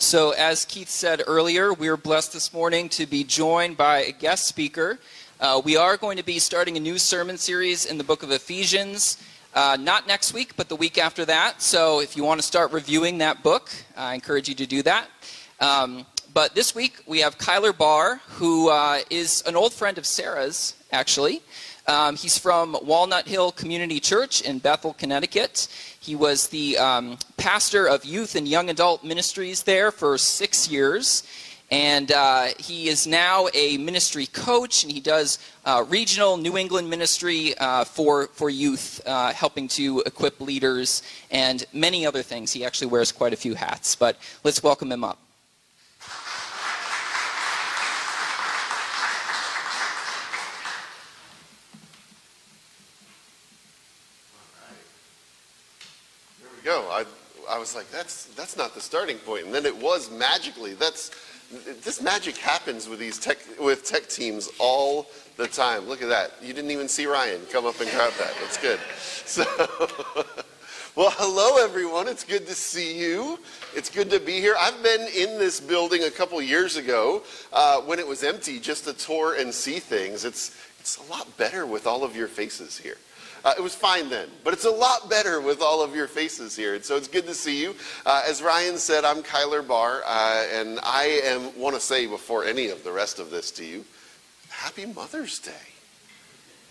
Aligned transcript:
So, 0.00 0.30
as 0.30 0.64
Keith 0.64 0.88
said 0.88 1.22
earlier, 1.26 1.74
we 1.74 1.88
are 1.88 1.96
blessed 1.98 2.32
this 2.32 2.54
morning 2.54 2.88
to 2.88 3.04
be 3.04 3.22
joined 3.22 3.76
by 3.76 3.98
a 3.98 4.12
guest 4.12 4.46
speaker. 4.46 4.98
Uh, 5.38 5.60
we 5.62 5.76
are 5.76 5.98
going 5.98 6.16
to 6.16 6.24
be 6.24 6.38
starting 6.38 6.78
a 6.78 6.80
new 6.80 6.98
sermon 6.98 7.36
series 7.36 7.84
in 7.84 7.98
the 7.98 8.02
book 8.04 8.22
of 8.22 8.30
Ephesians. 8.30 9.22
Uh, 9.54 9.76
not 9.78 10.06
next 10.06 10.32
week, 10.32 10.56
but 10.56 10.70
the 10.70 10.74
week 10.74 10.96
after 10.96 11.26
that. 11.26 11.60
So, 11.60 12.00
if 12.00 12.16
you 12.16 12.24
want 12.24 12.40
to 12.40 12.46
start 12.46 12.72
reviewing 12.72 13.18
that 13.18 13.42
book, 13.42 13.70
I 13.94 14.14
encourage 14.14 14.48
you 14.48 14.54
to 14.54 14.64
do 14.64 14.82
that. 14.84 15.06
Um, 15.60 16.06
but 16.32 16.54
this 16.54 16.74
week 16.74 17.02
we 17.06 17.20
have 17.20 17.36
Kyler 17.36 17.76
Barr, 17.76 18.22
who 18.26 18.70
uh, 18.70 19.00
is 19.10 19.42
an 19.46 19.54
old 19.54 19.74
friend 19.74 19.98
of 19.98 20.06
Sarah's, 20.06 20.76
actually. 20.92 21.42
Um, 21.86 22.16
he's 22.16 22.38
from 22.38 22.76
Walnut 22.82 23.26
Hill 23.26 23.52
Community 23.52 24.00
Church 24.00 24.42
in 24.42 24.58
Bethel, 24.58 24.92
Connecticut. 24.94 25.68
He 26.00 26.14
was 26.14 26.48
the 26.48 26.78
um, 26.78 27.18
pastor 27.36 27.86
of 27.86 28.04
youth 28.04 28.36
and 28.36 28.46
young 28.46 28.70
adult 28.70 29.02
ministries 29.04 29.62
there 29.62 29.90
for 29.90 30.18
six 30.18 30.70
years. 30.70 31.24
And 31.70 32.10
uh, 32.10 32.48
he 32.58 32.88
is 32.88 33.06
now 33.06 33.46
a 33.54 33.78
ministry 33.78 34.26
coach, 34.26 34.82
and 34.82 34.90
he 34.90 34.98
does 34.98 35.38
uh, 35.64 35.84
regional 35.88 36.36
New 36.36 36.56
England 36.56 36.90
ministry 36.90 37.56
uh, 37.58 37.84
for, 37.84 38.26
for 38.32 38.50
youth, 38.50 39.00
uh, 39.06 39.32
helping 39.32 39.68
to 39.68 40.02
equip 40.04 40.40
leaders 40.40 41.02
and 41.30 41.64
many 41.72 42.04
other 42.04 42.22
things. 42.22 42.52
He 42.52 42.64
actually 42.64 42.88
wears 42.88 43.12
quite 43.12 43.32
a 43.32 43.36
few 43.36 43.54
hats. 43.54 43.94
But 43.94 44.16
let's 44.42 44.62
welcome 44.64 44.90
him 44.90 45.04
up. 45.04 45.18
Go. 56.70 56.88
I, 56.90 57.04
I 57.48 57.58
was 57.58 57.74
like, 57.74 57.90
that's, 57.90 58.26
that's 58.36 58.56
not 58.56 58.74
the 58.74 58.80
starting 58.80 59.18
point. 59.18 59.46
And 59.46 59.54
then 59.54 59.66
it 59.66 59.76
was 59.76 60.10
magically. 60.10 60.74
That's, 60.74 61.10
this 61.82 62.00
magic 62.00 62.36
happens 62.36 62.88
with 62.88 63.00
these 63.00 63.18
tech, 63.18 63.38
with 63.58 63.84
tech 63.84 64.08
teams 64.08 64.48
all 64.60 65.08
the 65.36 65.48
time. 65.48 65.88
Look 65.88 66.00
at 66.00 66.08
that. 66.08 66.32
You 66.40 66.52
didn't 66.52 66.70
even 66.70 66.88
see 66.88 67.06
Ryan 67.06 67.40
come 67.50 67.66
up 67.66 67.80
and 67.80 67.90
grab 67.90 68.12
that. 68.18 68.34
That's 68.40 68.56
good. 68.58 68.78
So, 69.30 69.44
well, 70.96 71.12
hello 71.12 71.62
everyone. 71.62 72.08
It's 72.08 72.24
good 72.24 72.48
to 72.48 72.54
see 72.54 72.98
you. 72.98 73.38
It's 73.76 73.88
good 73.88 74.10
to 74.10 74.18
be 74.18 74.40
here. 74.40 74.56
I've 74.58 74.82
been 74.82 75.02
in 75.02 75.38
this 75.38 75.60
building 75.60 76.02
a 76.02 76.10
couple 76.10 76.42
years 76.42 76.74
ago 76.74 77.22
uh, 77.52 77.80
when 77.82 78.00
it 78.00 78.06
was 78.08 78.24
empty, 78.24 78.58
just 78.58 78.86
to 78.86 78.92
tour 78.92 79.36
and 79.38 79.54
see 79.54 79.78
things. 79.78 80.24
It's, 80.24 80.56
it's 80.80 80.96
a 80.96 81.08
lot 81.12 81.28
better 81.36 81.64
with 81.64 81.86
all 81.86 82.02
of 82.02 82.16
your 82.16 82.26
faces 82.26 82.76
here. 82.76 82.96
Uh, 83.44 83.54
it 83.56 83.62
was 83.62 83.74
fine 83.74 84.10
then, 84.10 84.28
but 84.44 84.52
it's 84.52 84.66
a 84.66 84.70
lot 84.70 85.08
better 85.08 85.40
with 85.40 85.62
all 85.62 85.82
of 85.82 85.94
your 85.94 86.06
faces 86.06 86.54
here. 86.54 86.74
And 86.74 86.84
so 86.84 86.96
it's 86.96 87.08
good 87.08 87.26
to 87.26 87.34
see 87.34 87.60
you. 87.60 87.74
Uh, 88.04 88.22
as 88.28 88.42
Ryan 88.42 88.76
said, 88.76 89.04
I'm 89.04 89.22
Kyler 89.22 89.66
Barr, 89.66 90.02
uh, 90.06 90.44
and 90.52 90.78
I 90.82 91.20
am 91.24 91.58
want 91.58 91.74
to 91.74 91.80
say 91.80 92.06
before 92.06 92.44
any 92.44 92.68
of 92.68 92.84
the 92.84 92.92
rest 92.92 93.18
of 93.18 93.30
this 93.30 93.50
to 93.52 93.64
you, 93.64 93.84
Happy 94.48 94.84
Mother's 94.86 95.38
Day. 95.38 95.52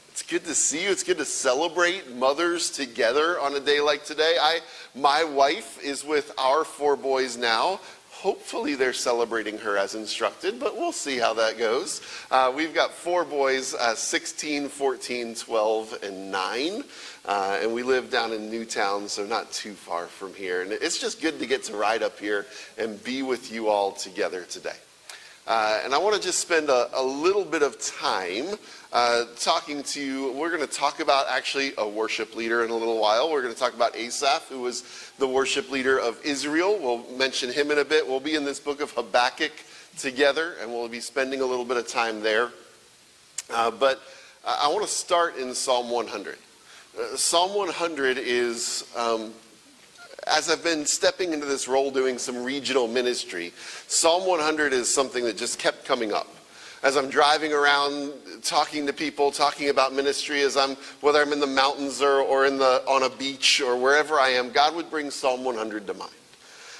It's 0.09 0.29
good 0.29 0.43
to 0.45 0.53
see 0.53 0.83
you. 0.83 0.91
It's 0.91 1.03
good 1.03 1.17
to 1.19 1.25
celebrate 1.25 2.13
mothers 2.13 2.69
together 2.69 3.39
on 3.39 3.55
a 3.55 3.59
day 3.59 3.79
like 3.79 4.03
today. 4.03 4.35
I, 4.39 4.59
my 4.93 5.23
wife 5.23 5.81
is 5.81 6.03
with 6.03 6.33
our 6.37 6.65
four 6.65 6.97
boys 6.97 7.37
now. 7.37 7.79
Hopefully, 8.19 8.75
they're 8.75 8.91
celebrating 8.91 9.57
her 9.59 9.77
as 9.77 9.95
instructed, 9.95 10.59
but 10.59 10.75
we'll 10.75 10.91
see 10.91 11.17
how 11.17 11.33
that 11.35 11.57
goes. 11.57 12.01
Uh, 12.29 12.51
we've 12.53 12.73
got 12.73 12.91
four 12.91 13.23
boys 13.23 13.73
uh, 13.73 13.95
16, 13.95 14.67
14, 14.67 15.35
12, 15.35 15.99
and 16.03 16.29
9. 16.29 16.83
Uh, 17.23 17.59
and 17.61 17.73
we 17.73 17.81
live 17.81 18.11
down 18.11 18.33
in 18.33 18.51
Newtown, 18.51 19.07
so 19.07 19.25
not 19.25 19.49
too 19.53 19.71
far 19.71 20.07
from 20.07 20.33
here. 20.33 20.61
And 20.63 20.73
it's 20.73 20.99
just 20.99 21.21
good 21.21 21.39
to 21.39 21.45
get 21.45 21.63
to 21.65 21.77
ride 21.77 22.03
up 22.03 22.19
here 22.19 22.45
and 22.77 23.01
be 23.05 23.23
with 23.23 23.53
you 23.53 23.69
all 23.69 23.93
together 23.93 24.41
today. 24.43 24.75
Uh, 25.47 25.79
and 25.85 25.95
I 25.95 25.97
want 25.97 26.13
to 26.17 26.21
just 26.21 26.39
spend 26.39 26.69
a, 26.69 26.89
a 26.93 27.01
little 27.01 27.45
bit 27.45 27.63
of 27.63 27.79
time 27.79 28.47
uh, 28.91 29.25
talking 29.35 29.83
to 29.83 30.01
you. 30.01 30.31
We're 30.31 30.49
going 30.49 30.67
to 30.67 30.73
talk 30.73 30.99
about 30.99 31.27
actually 31.29 31.73
a 31.77 31.87
worship 31.87 32.35
leader 32.35 32.63
in 32.63 32.71
a 32.71 32.75
little 32.75 32.99
while. 32.99 33.31
We're 33.31 33.41
going 33.41 33.53
to 33.53 33.59
talk 33.59 33.75
about 33.75 33.95
Asaph, 33.95 34.47
who 34.49 34.61
was 34.61 35.11
the 35.19 35.27
worship 35.27 35.69
leader 35.69 35.99
of 35.99 36.19
Israel. 36.23 36.77
We'll 36.81 37.05
mention 37.17 37.51
him 37.51 37.69
in 37.71 37.77
a 37.77 37.85
bit. 37.85 38.07
We'll 38.07 38.19
be 38.19 38.35
in 38.35 38.45
this 38.45 38.59
book 38.59 38.81
of 38.81 38.91
Habakkuk 38.91 39.51
together, 39.97 40.55
and 40.61 40.71
we'll 40.71 40.87
be 40.87 40.99
spending 40.99 41.41
a 41.41 41.45
little 41.45 41.65
bit 41.65 41.77
of 41.77 41.87
time 41.87 42.21
there. 42.21 42.51
Uh, 43.51 43.69
but 43.69 44.01
I 44.45 44.67
want 44.69 44.81
to 44.81 44.91
start 44.91 45.37
in 45.37 45.53
Psalm 45.53 45.89
100. 45.89 46.37
Uh, 46.97 47.15
Psalm 47.15 47.55
100 47.55 48.17
is. 48.17 48.85
Um, 48.95 49.33
as 50.27 50.49
I've 50.49 50.63
been 50.63 50.85
stepping 50.85 51.33
into 51.33 51.45
this 51.45 51.67
role 51.67 51.91
doing 51.91 52.17
some 52.17 52.43
regional 52.43 52.87
ministry, 52.87 53.53
Psalm 53.87 54.27
100 54.27 54.73
is 54.73 54.93
something 54.93 55.23
that 55.23 55.37
just 55.37 55.57
kept 55.57 55.85
coming 55.85 56.11
up. 56.11 56.27
As 56.81 56.95
I'm 56.95 57.09
driving 57.09 57.51
around 57.51 58.13
talking 58.41 58.87
to 58.87 58.93
people, 58.93 59.31
talking 59.31 59.69
about 59.69 59.93
ministry, 59.93 60.41
as 60.41 60.55
I'm, 60.55 60.77
whether 61.01 61.21
I'm 61.21 61.33
in 61.33 61.41
the 61.41 61.47
mountains 61.47 62.01
or, 62.01 62.21
or 62.21 62.45
in 62.45 62.57
the, 62.57 62.81
on 62.87 63.03
a 63.03 63.09
beach 63.09 63.59
or 63.59 63.75
wherever 63.75 64.17
I 64.17 64.29
am, 64.29 64.51
God 64.51 64.75
would 64.75 64.89
bring 64.89 65.11
Psalm 65.11 65.43
100 65.43 65.85
to 65.87 65.93
mind. 65.93 66.11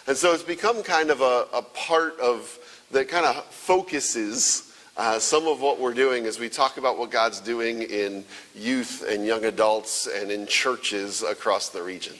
And 0.07 0.15
so 0.15 0.33
it's 0.33 0.41
become 0.41 0.83
kind 0.83 1.09
of 1.09 1.19
a, 1.19 1.47
a 1.53 1.61
part 1.61 2.17
of 2.19 2.57
that 2.91 3.09
kind 3.09 3.25
of 3.25 3.43
focuses 3.45 4.73
uh, 4.95 5.19
some 5.19 5.47
of 5.47 5.59
what 5.59 5.79
we're 5.79 5.93
doing 5.93 6.25
as 6.25 6.39
we 6.39 6.47
talk 6.47 6.77
about 6.77 6.97
what 6.97 7.11
God's 7.11 7.41
doing 7.41 7.81
in 7.81 8.23
youth 8.55 9.05
and 9.07 9.25
young 9.25 9.45
adults 9.45 10.07
and 10.07 10.31
in 10.31 10.47
churches 10.47 11.23
across 11.23 11.69
the 11.69 11.83
region. 11.83 12.15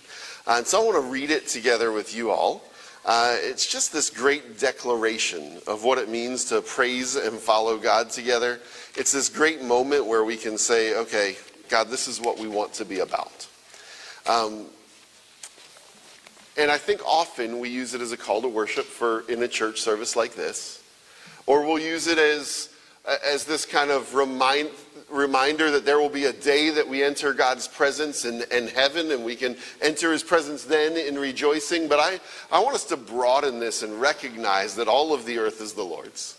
Uh, 0.46 0.56
and 0.58 0.68
so 0.68 0.82
I 0.82 0.84
want 0.86 1.04
to 1.04 1.10
read 1.12 1.32
it 1.32 1.48
together 1.48 1.92
with 1.92 2.14
you 2.14 2.30
all. 2.30 2.64
Uh, 3.06 3.38
it's 3.40 3.66
just 3.66 3.94
this 3.94 4.10
great 4.10 4.60
declaration 4.60 5.60
of 5.68 5.84
what 5.84 5.98
it 5.98 6.10
means 6.10 6.46
to 6.46 6.62
praise 6.62 7.16
and 7.16 7.38
follow 7.38 7.78
God 7.78 8.10
together. 8.10 8.60
It's 8.96 9.12
this 9.12 9.30
great 9.30 9.64
moment 9.64 10.06
where 10.06 10.24
we 10.24 10.36
can 10.36 10.58
say, 10.58 10.96
okay, 10.96 11.38
God, 11.70 11.90
this 11.90 12.08
is 12.08 12.20
what 12.20 12.38
we 12.38 12.48
want 12.48 12.74
to 12.74 12.86
be 12.86 13.00
about. 13.00 13.48
Um, 14.28 14.66
and 16.58 16.70
I 16.70 16.78
think 16.78 17.02
often 17.06 17.60
we 17.60 17.70
use 17.70 17.94
it 17.94 18.02
as 18.02 18.12
a 18.12 18.18
call 18.18 18.42
to 18.42 18.50
worship 18.50 18.86
for 18.86 19.22
in 19.30 19.42
a 19.44 19.48
church 19.48 19.80
service 19.80 20.16
like 20.16 20.36
this, 20.36 20.84
or 21.46 21.66
we'll 21.66 21.80
use 21.80 22.08
it 22.08 22.18
as 22.18 22.70
as 23.24 23.46
this 23.46 23.66
kind 23.66 23.92
of 23.92 24.14
remind, 24.14 24.70
reminder 25.12 25.72
that 25.72 25.86
there 25.86 26.00
will 26.00 26.10
be 26.10 26.26
a 26.26 26.34
day 26.34 26.70
that 26.70 26.88
we 26.88 27.04
enter 27.04 27.34
God's 27.34 27.68
presence 27.68 28.26
in, 28.26 28.44
in 28.52 28.68
heaven 28.68 29.12
and 29.12 29.24
we 29.24 29.36
can 29.36 29.56
enter 29.82 30.12
his 30.12 30.24
presence 30.24 30.64
then 30.64 30.98
in 30.98 31.18
rejoicing. 31.18 31.88
But 31.88 32.00
I, 32.00 32.20
I 32.52 32.60
want 32.60 32.76
us 32.76 32.86
to 32.86 32.98
broaden 32.98 33.60
this 33.60 33.84
and 33.84 34.00
recognize 34.00 34.76
that 34.76 34.88
all 34.88 35.14
of 35.14 35.26
the 35.26 35.38
earth 35.38 35.62
is 35.62 35.74
the 35.74 35.84
Lord's. 35.84 36.36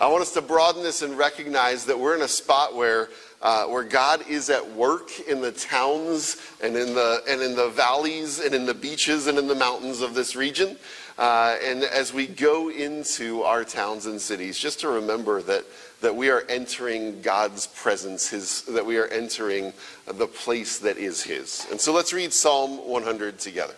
I 0.00 0.08
want 0.08 0.22
us 0.22 0.32
to 0.32 0.42
broaden 0.42 0.82
this 0.82 1.02
and 1.02 1.16
recognize 1.16 1.84
that 1.84 1.98
we're 1.98 2.16
in 2.16 2.22
a 2.22 2.28
spot 2.28 2.74
where, 2.74 3.10
uh, 3.40 3.66
where 3.66 3.84
God 3.84 4.26
is 4.28 4.50
at 4.50 4.72
work 4.72 5.20
in 5.28 5.40
the 5.40 5.52
towns 5.52 6.36
and 6.62 6.76
in 6.76 6.94
the, 6.94 7.22
and 7.28 7.40
in 7.40 7.54
the 7.54 7.68
valleys 7.68 8.40
and 8.40 8.54
in 8.54 8.66
the 8.66 8.74
beaches 8.74 9.28
and 9.28 9.38
in 9.38 9.46
the 9.46 9.54
mountains 9.54 10.00
of 10.00 10.14
this 10.14 10.34
region. 10.34 10.76
Uh, 11.16 11.56
and 11.62 11.84
as 11.84 12.12
we 12.12 12.26
go 12.26 12.70
into 12.70 13.42
our 13.44 13.64
towns 13.64 14.06
and 14.06 14.20
cities, 14.20 14.58
just 14.58 14.80
to 14.80 14.88
remember 14.88 15.40
that 15.42 15.64
that 16.04 16.14
we 16.14 16.28
are 16.28 16.44
entering 16.50 17.22
God's 17.22 17.66
presence, 17.66 18.28
his, 18.28 18.60
that 18.64 18.84
we 18.84 18.98
are 18.98 19.06
entering 19.06 19.72
the 20.06 20.26
place 20.26 20.78
that 20.80 20.98
is 20.98 21.22
His. 21.22 21.66
And 21.70 21.80
so 21.80 21.94
let's 21.94 22.12
read 22.12 22.30
Psalm 22.30 22.86
100 22.86 23.38
together. 23.38 23.74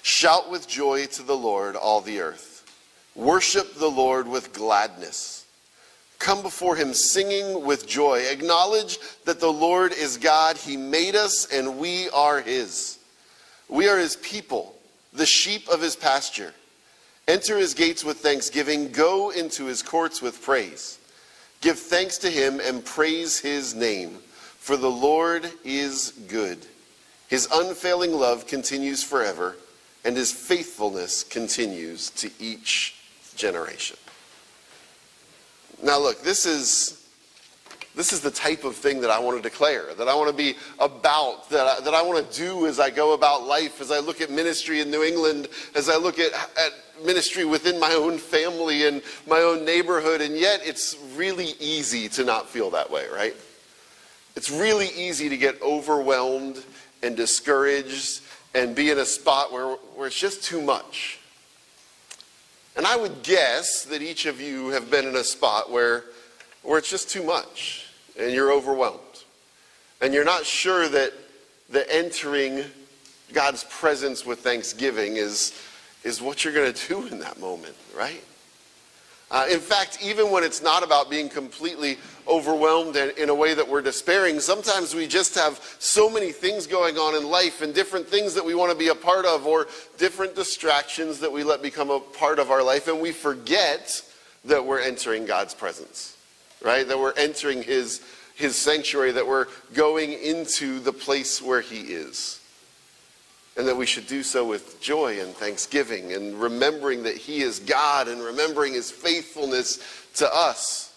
Shout 0.00 0.50
with 0.50 0.66
joy 0.66 1.04
to 1.08 1.22
the 1.22 1.36
Lord, 1.36 1.76
all 1.76 2.00
the 2.00 2.22
earth. 2.22 2.64
Worship 3.14 3.74
the 3.74 3.90
Lord 3.90 4.26
with 4.26 4.54
gladness. 4.54 5.44
Come 6.18 6.40
before 6.40 6.74
him 6.74 6.94
singing 6.94 7.66
with 7.66 7.86
joy. 7.86 8.20
Acknowledge 8.30 8.98
that 9.26 9.40
the 9.40 9.52
Lord 9.52 9.92
is 9.92 10.16
God. 10.16 10.56
He 10.56 10.78
made 10.78 11.14
us, 11.14 11.48
and 11.52 11.76
we 11.78 12.08
are 12.10 12.40
his. 12.40 12.98
We 13.68 13.88
are 13.88 13.98
his 13.98 14.16
people, 14.16 14.74
the 15.12 15.26
sheep 15.26 15.68
of 15.68 15.82
his 15.82 15.96
pasture. 15.96 16.54
Enter 17.32 17.56
his 17.56 17.72
gates 17.72 18.04
with 18.04 18.18
thanksgiving, 18.18 18.92
go 18.92 19.30
into 19.30 19.64
his 19.64 19.82
courts 19.82 20.20
with 20.20 20.42
praise. 20.42 20.98
Give 21.62 21.78
thanks 21.78 22.18
to 22.18 22.28
him 22.28 22.60
and 22.60 22.84
praise 22.84 23.38
his 23.38 23.74
name, 23.74 24.18
for 24.58 24.76
the 24.76 24.90
Lord 24.90 25.50
is 25.64 26.12
good. 26.28 26.58
His 27.28 27.48
unfailing 27.50 28.12
love 28.12 28.46
continues 28.46 29.02
forever, 29.02 29.56
and 30.04 30.14
his 30.14 30.30
faithfulness 30.30 31.24
continues 31.24 32.10
to 32.10 32.30
each 32.38 32.96
generation. 33.34 33.96
Now, 35.82 36.00
look, 36.00 36.22
this 36.22 36.44
is 36.44 37.01
this 37.94 38.12
is 38.12 38.20
the 38.20 38.30
type 38.30 38.64
of 38.64 38.74
thing 38.74 39.02
that 39.02 39.10
I 39.10 39.18
want 39.18 39.36
to 39.36 39.42
declare, 39.42 39.92
that 39.94 40.08
I 40.08 40.14
want 40.14 40.30
to 40.30 40.36
be 40.36 40.54
about, 40.78 41.50
that 41.50 41.66
I, 41.66 41.80
that 41.80 41.92
I 41.92 42.00
want 42.00 42.26
to 42.26 42.36
do 42.36 42.66
as 42.66 42.80
I 42.80 42.88
go 42.88 43.12
about 43.12 43.46
life, 43.46 43.82
as 43.82 43.90
I 43.90 43.98
look 43.98 44.22
at 44.22 44.30
ministry 44.30 44.80
in 44.80 44.90
New 44.90 45.02
England, 45.02 45.48
as 45.74 45.90
I 45.90 45.96
look 45.96 46.18
at, 46.18 46.32
at 46.32 47.04
ministry 47.04 47.44
within 47.44 47.78
my 47.78 47.92
own 47.92 48.16
family 48.16 48.86
and 48.86 49.02
my 49.28 49.40
own 49.40 49.66
neighborhood. 49.66 50.22
And 50.22 50.36
yet, 50.36 50.60
it's 50.64 50.96
really 51.14 51.50
easy 51.60 52.08
to 52.10 52.24
not 52.24 52.48
feel 52.48 52.70
that 52.70 52.90
way, 52.90 53.06
right? 53.12 53.36
It's 54.36 54.50
really 54.50 54.88
easy 54.96 55.28
to 55.28 55.36
get 55.36 55.60
overwhelmed 55.60 56.64
and 57.02 57.14
discouraged 57.14 58.22
and 58.54 58.74
be 58.74 58.88
in 58.90 58.98
a 58.98 59.04
spot 59.04 59.52
where, 59.52 59.74
where 59.96 60.06
it's 60.06 60.18
just 60.18 60.42
too 60.42 60.62
much. 60.62 61.18
And 62.74 62.86
I 62.86 62.96
would 62.96 63.22
guess 63.22 63.84
that 63.84 64.00
each 64.00 64.24
of 64.24 64.40
you 64.40 64.68
have 64.68 64.90
been 64.90 65.06
in 65.06 65.16
a 65.16 65.24
spot 65.24 65.70
where, 65.70 66.04
where 66.62 66.78
it's 66.78 66.88
just 66.88 67.10
too 67.10 67.22
much 67.22 67.81
and 68.18 68.32
you're 68.32 68.52
overwhelmed. 68.52 68.98
And 70.00 70.12
you're 70.12 70.24
not 70.24 70.44
sure 70.44 70.88
that, 70.88 71.12
the 71.72 71.90
entering 71.90 72.64
God's 73.32 73.64
presence 73.64 74.26
with 74.26 74.40
thanksgiving 74.40 75.16
is, 75.16 75.58
is 76.04 76.20
what 76.20 76.44
you're 76.44 76.52
going 76.52 76.72
to 76.72 76.88
do 76.88 77.06
in 77.06 77.18
that 77.20 77.40
moment, 77.40 77.74
right? 77.96 78.22
Uh, 79.30 79.46
in 79.50 79.58
fact, 79.58 79.98
even 80.04 80.30
when 80.30 80.44
it's 80.44 80.62
not 80.62 80.82
about 80.82 81.08
being 81.08 81.30
completely 81.30 81.96
overwhelmed 82.28 82.96
and 82.96 83.10
in 83.12 83.30
a 83.30 83.34
way 83.34 83.54
that 83.54 83.66
we're 83.66 83.80
despairing, 83.80 84.38
sometimes 84.38 84.94
we 84.94 85.06
just 85.06 85.34
have 85.34 85.58
so 85.78 86.10
many 86.10 86.30
things 86.30 86.66
going 86.66 86.98
on 86.98 87.14
in 87.14 87.26
life 87.26 87.62
and 87.62 87.74
different 87.74 88.06
things 88.06 88.34
that 88.34 88.44
we 88.44 88.54
want 88.54 88.70
to 88.70 88.76
be 88.76 88.88
a 88.88 88.94
part 88.94 89.24
of 89.24 89.46
or 89.46 89.66
different 89.96 90.34
distractions 90.34 91.18
that 91.20 91.32
we 91.32 91.42
let 91.42 91.62
become 91.62 91.88
a 91.88 91.98
part 91.98 92.38
of 92.38 92.50
our 92.50 92.62
life, 92.62 92.88
and 92.88 93.00
we 93.00 93.10
forget 93.10 94.02
that 94.44 94.62
we're 94.62 94.80
entering 94.80 95.24
God's 95.24 95.54
presence, 95.54 96.18
right? 96.64 96.86
That 96.86 96.98
we're 96.98 97.14
entering 97.14 97.62
His, 97.62 98.02
His 98.34 98.56
sanctuary, 98.56 99.12
that 99.12 99.26
we're 99.26 99.46
going 99.74 100.12
into 100.12 100.80
the 100.80 100.92
place 100.92 101.40
where 101.42 101.60
He 101.60 101.80
is 101.80 102.40
and 103.56 103.68
that 103.68 103.76
we 103.76 103.86
should 103.86 104.06
do 104.06 104.22
so 104.22 104.44
with 104.46 104.80
joy 104.80 105.20
and 105.20 105.34
thanksgiving 105.34 106.12
and 106.12 106.40
remembering 106.40 107.02
that 107.02 107.16
He 107.16 107.42
is 107.42 107.58
God 107.58 108.08
and 108.08 108.22
remembering 108.22 108.72
His 108.72 108.90
faithfulness 108.90 109.78
to 110.14 110.34
us. 110.34 110.94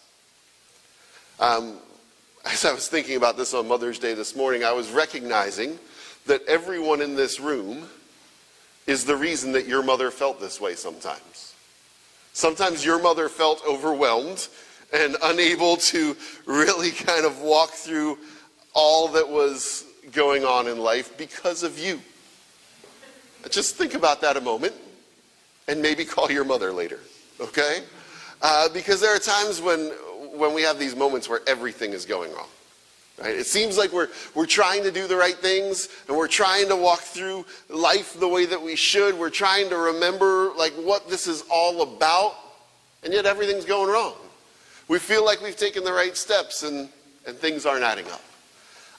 Um, 1.39 1.77
as 2.45 2.63
I 2.63 2.73
was 2.73 2.87
thinking 2.87 3.17
about 3.17 3.37
this 3.37 3.53
on 3.53 3.67
Mother's 3.67 3.99
Day 3.99 4.13
this 4.13 4.35
morning, 4.35 4.63
I 4.63 4.71
was 4.71 4.89
recognizing 4.91 5.77
that 6.27 6.45
everyone 6.47 7.01
in 7.01 7.15
this 7.15 7.39
room 7.39 7.87
is 8.87 9.03
the 9.03 9.15
reason 9.15 9.51
that 9.53 9.67
your 9.67 9.83
mother 9.83 10.11
felt 10.11 10.39
this 10.39 10.61
way 10.61 10.75
sometimes. 10.75 11.55
Sometimes 12.33 12.85
your 12.85 13.01
mother 13.01 13.29
felt 13.29 13.61
overwhelmed 13.67 14.47
and 14.95 15.17
unable 15.23 15.75
to 15.75 16.15
really 16.45 16.91
kind 16.91 17.25
of 17.25 17.41
walk 17.41 17.71
through 17.71 18.17
all 18.73 19.09
that 19.09 19.27
was 19.27 19.85
going 20.13 20.45
on 20.45 20.67
in 20.67 20.79
life 20.79 21.17
because 21.17 21.63
of 21.63 21.77
you. 21.77 21.99
Just 23.49 23.75
think 23.75 23.93
about 23.93 24.21
that 24.21 24.37
a 24.37 24.41
moment 24.41 24.73
and 25.67 25.81
maybe 25.81 26.05
call 26.05 26.31
your 26.31 26.45
mother 26.45 26.71
later, 26.71 26.99
okay? 27.39 27.83
Uh, 28.41 28.69
because 28.69 29.01
there 29.01 29.13
are 29.13 29.19
times 29.19 29.61
when, 29.61 29.87
when 30.33 30.53
we 30.53 30.61
have 30.61 30.79
these 30.79 30.95
moments 30.95 31.27
where 31.27 31.41
everything 31.45 31.91
is 31.91 32.05
going 32.05 32.31
wrong. 32.33 32.47
Right? 33.17 33.35
It 33.35 33.45
seems 33.45 33.77
like 33.77 33.93
we're, 33.93 34.09
we're 34.33 34.45
trying 34.45 34.83
to 34.83 34.91
do 34.91 35.07
the 35.07 35.15
right 35.15 35.35
things 35.35 35.89
and 36.07 36.17
we're 36.17 36.27
trying 36.27 36.67
to 36.69 36.75
walk 36.75 36.99
through 36.99 37.45
life 37.69 38.19
the 38.19 38.27
way 38.27 38.45
that 38.45 38.61
we 38.61 38.75
should. 38.75 39.17
We're 39.17 39.29
trying 39.29 39.69
to 39.69 39.77
remember 39.77 40.51
like 40.57 40.73
what 40.73 41.09
this 41.09 41.27
is 41.27 41.43
all 41.49 41.81
about, 41.81 42.35
and 43.03 43.13
yet 43.13 43.25
everything's 43.25 43.65
going 43.65 43.89
wrong. 43.91 44.15
We 44.87 44.99
feel 44.99 45.25
like 45.25 45.41
we've 45.41 45.57
taken 45.57 45.83
the 45.83 45.93
right 45.93 46.15
steps 46.15 46.61
and, 46.61 46.89
and 47.25 47.35
things 47.35 47.65
aren't 47.65 47.83
adding 47.83 48.05
up. 48.11 48.21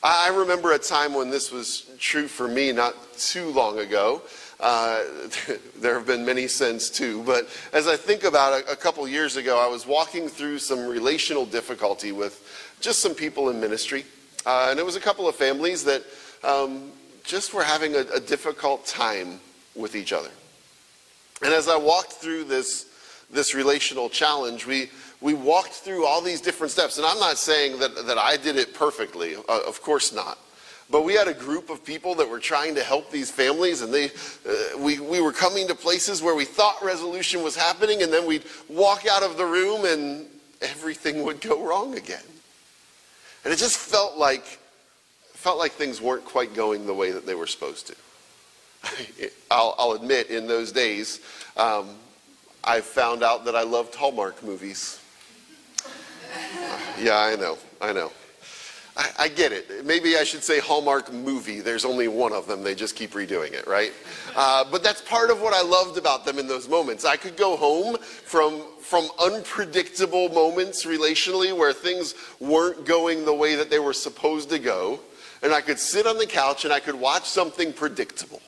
I 0.03 0.29
remember 0.29 0.73
a 0.73 0.79
time 0.79 1.15
when 1.15 1.31
this 1.31 1.53
was 1.53 1.89
true 1.99 2.27
for 2.27 2.49
me 2.49 2.73
not 2.73 2.95
too 3.17 3.51
long 3.51 3.79
ago. 3.79 4.23
Uh, 4.59 5.05
there 5.77 5.95
have 5.95 6.07
been 6.07 6.25
many 6.25 6.49
since 6.49 6.91
too, 6.91 7.23
but 7.23 7.49
as 7.73 7.87
I 7.87 7.97
think 7.97 8.25
about 8.25 8.59
it, 8.61 8.67
a 8.71 8.77
couple 8.77 9.07
years 9.07 9.37
ago, 9.37 9.59
I 9.59 9.69
was 9.69 9.87
walking 9.87 10.29
through 10.29 10.59
some 10.59 10.87
relational 10.87 11.47
difficulty 11.47 12.11
with 12.11 12.43
just 12.81 12.99
some 12.99 13.15
people 13.15 13.51
in 13.51 13.61
ministry. 13.61 14.05
Uh, 14.45 14.69
and 14.71 14.81
it 14.81 14.87
was 14.87 14.97
a 14.97 15.01
couple 15.01 15.29
of 15.29 15.37
families 15.37 15.85
that 15.85 16.03
um, 16.43 16.91
just 17.25 17.55
were 17.55 17.65
having 17.65 17.95
a, 17.95 18.05
a 18.15 18.21
difficult 18.21 18.87
time 18.87 19.41
with 19.75 19.95
each 19.95 20.13
other. 20.13 20.31
And 21.43 21.53
as 21.53 21.69
I 21.69 21.77
walked 21.77 22.13
through 22.13 22.45
this, 22.45 22.87
this 23.31 23.55
relational 23.55 24.09
challenge, 24.09 24.67
we, 24.67 24.91
we 25.21 25.35
walked 25.35 25.73
through 25.73 26.07
all 26.07 26.21
these 26.21 26.41
different 26.41 26.71
steps. 26.71 26.99
And 26.99 27.07
I'm 27.07 27.19
not 27.19 27.39
saying 27.39 27.79
that, 27.81 28.07
that 28.07 28.19
I 28.19 28.37
did 28.37 28.57
it 28.57 28.75
perfectly, 28.75 29.37
uh, 29.37 29.61
of 29.67 29.83
course 29.83 30.13
not. 30.13 30.39
But 30.89 31.05
we 31.05 31.15
had 31.15 31.27
a 31.27 31.35
group 31.35 31.69
of 31.69 31.85
people 31.85 32.15
that 32.17 32.29
were 32.29 32.39
trying 32.39 32.77
to 32.77 32.83
help 32.83 33.11
these 33.11 33.31
families, 33.31 33.83
and 33.83 33.93
they, 33.93 34.07
uh, 34.07 34.79
we, 34.79 35.01
we 35.01 35.21
were 35.21 35.33
coming 35.33 35.67
to 35.67 35.75
places 35.75 36.23
where 36.23 36.35
we 36.35 36.45
thought 36.45 36.77
resolution 36.83 37.43
was 37.43 37.57
happening, 37.57 38.03
and 38.03 38.13
then 38.13 38.25
we'd 38.25 38.45
walk 38.69 39.05
out 39.07 39.25
of 39.25 39.37
the 39.37 39.45
room 39.45 39.85
and 39.85 40.27
everything 40.63 41.25
would 41.25 41.41
go 41.41 41.67
wrong 41.67 41.97
again. 41.97 42.23
And 43.45 43.53
it 43.53 43.57
just 43.57 43.79
felt 43.79 44.17
like, 44.17 44.45
felt 45.33 45.59
like 45.59 45.73
things 45.73 46.01
weren't 46.01 46.25
quite 46.25 46.55
going 46.55 46.87
the 46.87 46.95
way 46.95 47.11
that 47.11 47.27
they 47.27 47.35
were 47.35 47.47
supposed 47.47 47.89
to. 47.89 47.95
I'll, 49.51 49.75
I'll 49.79 49.93
admit, 49.93 50.31
in 50.31 50.47
those 50.47 50.71
days, 50.71 51.21
um, 51.57 51.89
I 52.63 52.81
found 52.81 53.23
out 53.23 53.45
that 53.45 53.57
I 53.57 53.63
loved 53.63 53.95
Hallmark 53.95 54.43
movies. 54.45 55.01
Yeah, 56.99 57.19
I 57.19 57.37
know, 57.37 57.59
I 57.81 57.93
know. 57.93 58.13
I, 58.97 59.11
I, 59.19 59.29
get 59.29 59.53
it. 59.53 59.85
Maybe 59.85 60.17
I 60.17 60.25
should 60.25 60.43
say 60.43 60.59
Hallmark 60.59 61.13
movie. 61.13 61.61
There's 61.61 61.85
only 61.85 62.09
one 62.09 62.33
of 62.33 62.47
them. 62.47 62.63
They 62.63 62.75
just 62.75 62.97
keep 62.97 63.11
redoing 63.11 63.53
it, 63.53 63.67
right? 63.67 63.93
Uh, 64.35 64.65
but 64.71 64.83
that's 64.83 65.03
part 65.03 65.31
of 65.31 65.43
what 65.43 65.53
I 65.53 65.61
loved 65.61 65.99
about 65.99 66.25
them 66.25 66.39
in 66.39 66.47
those 66.47 66.67
moments. 66.67 67.05
I 67.05 67.17
could 67.17 67.37
go 67.37 67.57
home 67.57 67.99
from, 67.99 68.63
from 68.81 69.09
unpredictable 69.23 70.31
moments 70.31 70.87
relationally 70.87 71.55
where 71.55 71.75
things 71.75 72.15
weren't 72.41 72.87
going 72.87 73.27
the 73.27 73.35
way 73.35 73.55
that 73.57 73.69
they 73.69 73.79
were 73.79 73.93
supposed 73.93 74.49
to 74.49 74.59
go, 74.59 75.01
and 75.43 75.53
I 75.53 75.61
could 75.61 75.79
sit 75.79 76.07
on 76.07 76.17
the 76.17 76.27
couch 76.27 76.65
and 76.65 76.73
I 76.73 76.81
could 76.81 76.95
watch 76.95 77.29
something 77.29 77.75
predictable. 77.75 78.41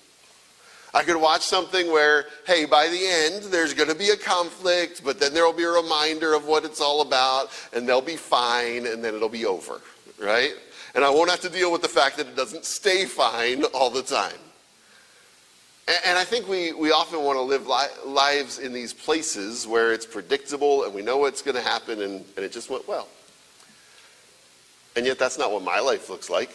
I 0.94 1.02
could 1.02 1.17
watch 1.17 1.43
something 1.43 1.90
where, 1.93 2.26
hey, 2.46 2.64
by 2.64 2.88
the 2.88 3.06
end, 3.06 3.44
there's 3.44 3.75
going 3.75 3.90
to 3.90 3.94
be 3.94 4.11
a 4.11 4.17
conflict, 4.17 5.02
but 5.05 5.20
then 5.20 5.35
there 5.35 5.44
will 5.44 5.52
be 5.52 5.64
a 5.64 5.70
reminder 5.70 6.35
of 6.35 6.46
what 6.46 6.64
it's 6.64 6.81
all 6.81 7.02
about, 7.02 7.50
and 7.75 7.87
they'll 7.87 8.00
be 8.00 8.17
fine, 8.17 8.87
and 8.87 9.05
then 9.05 9.14
it'll 9.14 9.29
be 9.29 9.44
over, 9.44 9.82
right? 10.19 10.52
And 10.94 11.05
I 11.05 11.11
won't 11.11 11.31
have 11.31 11.40
to 11.40 11.50
deal 11.50 11.70
with 11.70 11.82
the 11.82 11.88
fact 11.88 12.17
that 12.17 12.26
it 12.26 12.37
doesn't 12.37 12.64
stay 12.64 13.05
fine 13.05 13.64
all 13.75 13.90
the 13.90 14.02
time. 14.02 14.38
And, 15.87 15.96
and 16.06 16.19
I 16.19 16.25
think 16.25 16.49
we, 16.49 16.73
we 16.73 16.90
often 16.90 17.23
want 17.23 17.37
to 17.37 17.43
live 17.43 17.67
li- 17.67 18.11
lives 18.11 18.58
in 18.58 18.73
these 18.73 18.94
places 18.94 19.67
where 19.67 19.93
it's 19.93 20.06
predictable 20.06 20.85
and 20.85 20.94
we 20.94 21.02
know 21.02 21.19
what's 21.19 21.43
going 21.43 21.56
to 21.56 21.62
happen, 21.62 22.00
and, 22.00 22.25
and 22.37 22.44
it 22.44 22.50
just 22.50 22.70
went 22.70 22.88
well. 22.88 23.08
And 24.96 25.05
yet, 25.05 25.19
that's 25.19 25.38
not 25.38 25.52
what 25.52 25.62
my 25.62 25.81
life 25.81 26.08
looks 26.08 26.31
like. 26.31 26.50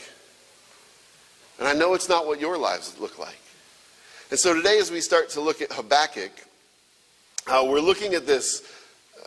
And 1.59 1.67
I 1.67 1.73
know 1.73 1.93
it's 1.93 2.09
not 2.09 2.25
what 2.25 2.41
your 2.41 2.57
lives 2.57 2.97
look 2.99 3.19
like. 3.19 3.37
And 4.33 4.39
so 4.39 4.55
today, 4.55 4.79
as 4.79 4.89
we 4.89 4.99
start 4.99 5.29
to 5.29 5.41
look 5.41 5.61
at 5.61 5.71
Habakkuk, 5.71 6.31
uh, 7.45 7.63
we're 7.69 7.79
looking 7.79 8.15
at 8.15 8.25
this, 8.25 8.63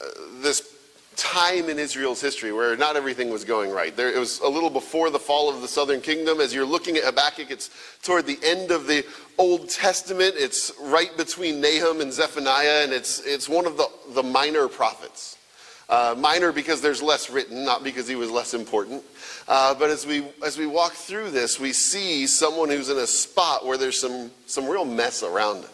uh, 0.02 0.04
this 0.40 0.74
time 1.14 1.68
in 1.68 1.78
Israel's 1.78 2.20
history 2.20 2.50
where 2.52 2.76
not 2.76 2.96
everything 2.96 3.30
was 3.30 3.44
going 3.44 3.70
right. 3.70 3.96
There, 3.96 4.12
it 4.12 4.18
was 4.18 4.40
a 4.40 4.48
little 4.48 4.68
before 4.68 5.10
the 5.10 5.18
fall 5.20 5.48
of 5.48 5.60
the 5.60 5.68
southern 5.68 6.00
kingdom. 6.00 6.40
As 6.40 6.52
you're 6.52 6.66
looking 6.66 6.96
at 6.96 7.04
Habakkuk, 7.04 7.52
it's 7.52 7.70
toward 8.02 8.26
the 8.26 8.40
end 8.42 8.72
of 8.72 8.88
the 8.88 9.06
Old 9.38 9.68
Testament. 9.68 10.34
It's 10.36 10.72
right 10.80 11.16
between 11.16 11.60
Nahum 11.60 12.00
and 12.00 12.12
Zephaniah, 12.12 12.82
and 12.82 12.92
it's, 12.92 13.20
it's 13.20 13.48
one 13.48 13.64
of 13.64 13.76
the, 13.76 13.88
the 14.08 14.24
minor 14.24 14.66
prophets. 14.66 15.38
Uh, 15.88 16.16
minor 16.18 16.50
because 16.50 16.80
there's 16.80 17.00
less 17.00 17.30
written, 17.30 17.64
not 17.64 17.84
because 17.84 18.08
he 18.08 18.16
was 18.16 18.28
less 18.28 18.54
important. 18.54 19.02
Uh, 19.46 19.72
but 19.72 19.88
as 19.88 20.04
we, 20.04 20.24
as 20.44 20.58
we 20.58 20.66
walk 20.66 20.92
through 20.92 21.30
this, 21.30 21.60
we 21.60 21.72
see 21.72 22.26
someone 22.26 22.68
who's 22.68 22.88
in 22.88 22.98
a 22.98 23.06
spot 23.06 23.64
where 23.64 23.78
there's 23.78 24.00
some, 24.00 24.30
some 24.46 24.66
real 24.66 24.84
mess 24.84 25.22
around 25.22 25.58
him. 25.58 25.70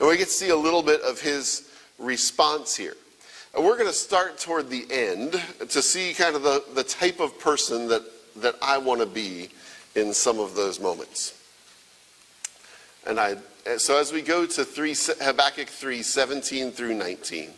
And 0.00 0.08
we 0.08 0.18
get 0.18 0.26
to 0.26 0.32
see 0.32 0.50
a 0.50 0.56
little 0.56 0.82
bit 0.82 1.00
of 1.00 1.20
his 1.20 1.70
response 1.98 2.76
here. 2.76 2.96
And 3.54 3.64
we're 3.64 3.76
going 3.76 3.88
to 3.88 3.96
start 3.96 4.38
toward 4.38 4.68
the 4.68 4.86
end 4.90 5.40
to 5.68 5.80
see 5.80 6.12
kind 6.12 6.36
of 6.36 6.42
the, 6.42 6.64
the 6.74 6.84
type 6.84 7.20
of 7.20 7.38
person 7.38 7.88
that, 7.88 8.02
that 8.36 8.56
I 8.60 8.78
want 8.78 9.00
to 9.00 9.06
be 9.06 9.48
in 9.94 10.12
some 10.12 10.40
of 10.40 10.54
those 10.54 10.80
moments. 10.80 11.38
And 13.06 13.18
I, 13.18 13.36
so 13.78 13.98
as 13.98 14.12
we 14.12 14.22
go 14.22 14.46
to 14.46 14.64
3, 14.64 14.94
Habakkuk 15.20 15.68
3 15.68 16.02
17 16.02 16.70
through 16.70 16.94
19, 16.94 17.50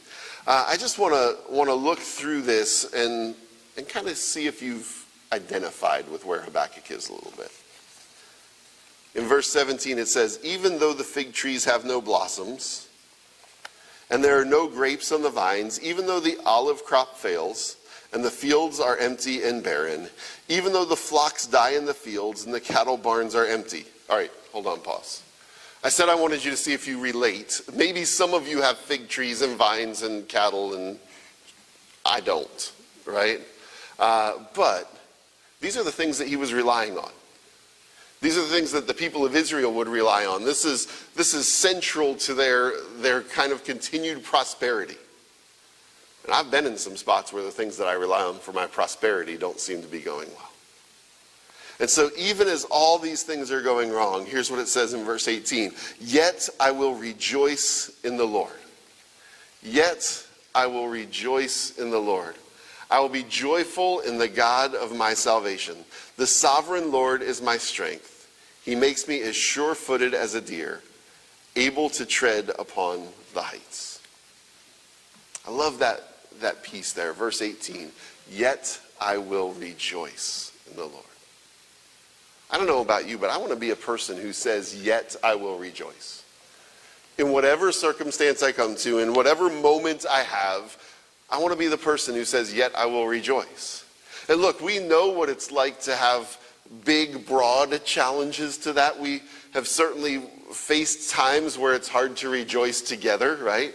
uh, 0.46 0.66
I 0.68 0.76
just 0.76 0.98
want 0.98 1.14
to 1.14 1.36
want 1.52 1.68
to 1.68 1.74
look 1.74 1.98
through 1.98 2.42
this 2.42 2.92
and, 2.92 3.34
and 3.76 3.88
kind 3.88 4.08
of 4.08 4.16
see 4.16 4.46
if 4.46 4.62
you've 4.62 5.06
identified 5.32 6.08
with 6.10 6.24
where 6.24 6.40
Habakkuk 6.42 6.90
is 6.90 7.08
a 7.08 7.12
little 7.12 7.32
bit. 7.36 7.50
In 9.14 9.24
verse 9.24 9.48
17, 9.50 9.98
it 9.98 10.08
says, 10.08 10.40
Even 10.42 10.78
though 10.78 10.92
the 10.92 11.04
fig 11.04 11.32
trees 11.32 11.64
have 11.64 11.84
no 11.84 12.00
blossoms, 12.00 12.88
and 14.10 14.22
there 14.22 14.40
are 14.40 14.44
no 14.44 14.68
grapes 14.68 15.12
on 15.12 15.22
the 15.22 15.30
vines, 15.30 15.80
even 15.82 16.06
though 16.06 16.20
the 16.20 16.36
olive 16.44 16.84
crop 16.84 17.16
fails, 17.16 17.76
and 18.12 18.24
the 18.24 18.30
fields 18.30 18.80
are 18.80 18.96
empty 18.98 19.42
and 19.42 19.62
barren, 19.62 20.08
even 20.48 20.72
though 20.72 20.84
the 20.84 20.96
flocks 20.96 21.46
die 21.46 21.72
in 21.72 21.84
the 21.84 21.94
fields 21.94 22.44
and 22.44 22.54
the 22.54 22.60
cattle 22.60 22.96
barns 22.96 23.34
are 23.34 23.46
empty. 23.46 23.86
All 24.08 24.16
right, 24.16 24.30
hold 24.52 24.66
on, 24.66 24.80
pause. 24.80 25.22
I 25.84 25.90
said 25.90 26.08
I 26.08 26.14
wanted 26.14 26.42
you 26.42 26.50
to 26.50 26.56
see 26.56 26.72
if 26.72 26.88
you 26.88 26.98
relate. 26.98 27.60
Maybe 27.74 28.06
some 28.06 28.32
of 28.32 28.48
you 28.48 28.62
have 28.62 28.78
fig 28.78 29.06
trees 29.06 29.42
and 29.42 29.54
vines 29.58 30.00
and 30.00 30.26
cattle, 30.26 30.72
and 30.72 30.98
I 32.06 32.20
don't, 32.20 32.72
right? 33.04 33.42
Uh, 33.98 34.38
but 34.54 34.90
these 35.60 35.76
are 35.76 35.84
the 35.84 35.92
things 35.92 36.16
that 36.16 36.26
he 36.26 36.36
was 36.36 36.54
relying 36.54 36.96
on. 36.96 37.10
These 38.22 38.38
are 38.38 38.40
the 38.40 38.48
things 38.48 38.72
that 38.72 38.86
the 38.86 38.94
people 38.94 39.26
of 39.26 39.36
Israel 39.36 39.74
would 39.74 39.88
rely 39.88 40.24
on. 40.24 40.42
This 40.42 40.64
is, 40.64 40.88
this 41.14 41.34
is 41.34 41.46
central 41.46 42.14
to 42.14 42.32
their, 42.32 42.72
their 43.00 43.20
kind 43.20 43.52
of 43.52 43.62
continued 43.62 44.24
prosperity. 44.24 44.96
And 46.24 46.32
I've 46.32 46.50
been 46.50 46.64
in 46.64 46.78
some 46.78 46.96
spots 46.96 47.30
where 47.30 47.42
the 47.42 47.50
things 47.50 47.76
that 47.76 47.88
I 47.88 47.92
rely 47.92 48.22
on 48.22 48.38
for 48.38 48.52
my 48.52 48.66
prosperity 48.66 49.36
don't 49.36 49.60
seem 49.60 49.82
to 49.82 49.88
be 49.88 50.00
going 50.00 50.28
well. 50.30 50.50
And 51.84 51.90
so, 51.90 52.08
even 52.16 52.48
as 52.48 52.64
all 52.70 52.98
these 52.98 53.24
things 53.24 53.52
are 53.52 53.60
going 53.60 53.90
wrong, 53.90 54.24
here's 54.24 54.50
what 54.50 54.58
it 54.58 54.68
says 54.68 54.94
in 54.94 55.04
verse 55.04 55.28
18 55.28 55.70
Yet 56.00 56.48
I 56.58 56.70
will 56.70 56.94
rejoice 56.94 57.90
in 58.02 58.16
the 58.16 58.24
Lord. 58.24 58.56
Yet 59.62 60.26
I 60.54 60.64
will 60.66 60.88
rejoice 60.88 61.76
in 61.76 61.90
the 61.90 61.98
Lord. 61.98 62.36
I 62.90 63.00
will 63.00 63.10
be 63.10 63.24
joyful 63.24 64.00
in 64.00 64.16
the 64.16 64.28
God 64.28 64.74
of 64.74 64.96
my 64.96 65.12
salvation. 65.12 65.76
The 66.16 66.26
sovereign 66.26 66.90
Lord 66.90 67.20
is 67.20 67.42
my 67.42 67.58
strength. 67.58 68.30
He 68.64 68.74
makes 68.74 69.06
me 69.06 69.20
as 69.20 69.36
sure 69.36 69.74
footed 69.74 70.14
as 70.14 70.34
a 70.34 70.40
deer, 70.40 70.80
able 71.54 71.90
to 71.90 72.06
tread 72.06 72.50
upon 72.58 73.08
the 73.34 73.42
heights. 73.42 74.00
I 75.46 75.50
love 75.50 75.80
that, 75.80 76.00
that 76.40 76.62
piece 76.62 76.94
there, 76.94 77.12
verse 77.12 77.42
18. 77.42 77.90
Yet 78.30 78.80
I 78.98 79.18
will 79.18 79.52
rejoice 79.52 80.50
in 80.70 80.78
the 80.78 80.86
Lord. 80.86 81.04
I 82.50 82.58
don't 82.58 82.66
know 82.66 82.82
about 82.82 83.08
you, 83.08 83.18
but 83.18 83.30
I 83.30 83.36
want 83.38 83.50
to 83.50 83.56
be 83.56 83.70
a 83.70 83.76
person 83.76 84.16
who 84.16 84.32
says, 84.32 84.80
Yet 84.80 85.16
I 85.22 85.34
will 85.34 85.58
rejoice. 85.58 86.24
In 87.18 87.30
whatever 87.30 87.72
circumstance 87.72 88.42
I 88.42 88.52
come 88.52 88.76
to, 88.76 88.98
in 88.98 89.14
whatever 89.14 89.48
moment 89.48 90.04
I 90.10 90.22
have, 90.22 90.76
I 91.30 91.38
want 91.38 91.52
to 91.52 91.58
be 91.58 91.68
the 91.68 91.78
person 91.78 92.14
who 92.14 92.24
says, 92.24 92.52
Yet 92.52 92.72
I 92.76 92.86
will 92.86 93.06
rejoice. 93.06 93.84
And 94.28 94.40
look, 94.40 94.60
we 94.60 94.78
know 94.78 95.08
what 95.08 95.28
it's 95.28 95.50
like 95.50 95.80
to 95.82 95.96
have 95.96 96.38
big, 96.84 97.26
broad 97.26 97.84
challenges 97.84 98.58
to 98.58 98.72
that. 98.74 98.98
We 98.98 99.22
have 99.52 99.68
certainly 99.68 100.20
faced 100.52 101.10
times 101.10 101.58
where 101.58 101.74
it's 101.74 101.88
hard 101.88 102.16
to 102.18 102.28
rejoice 102.28 102.80
together, 102.80 103.36
right? 103.36 103.74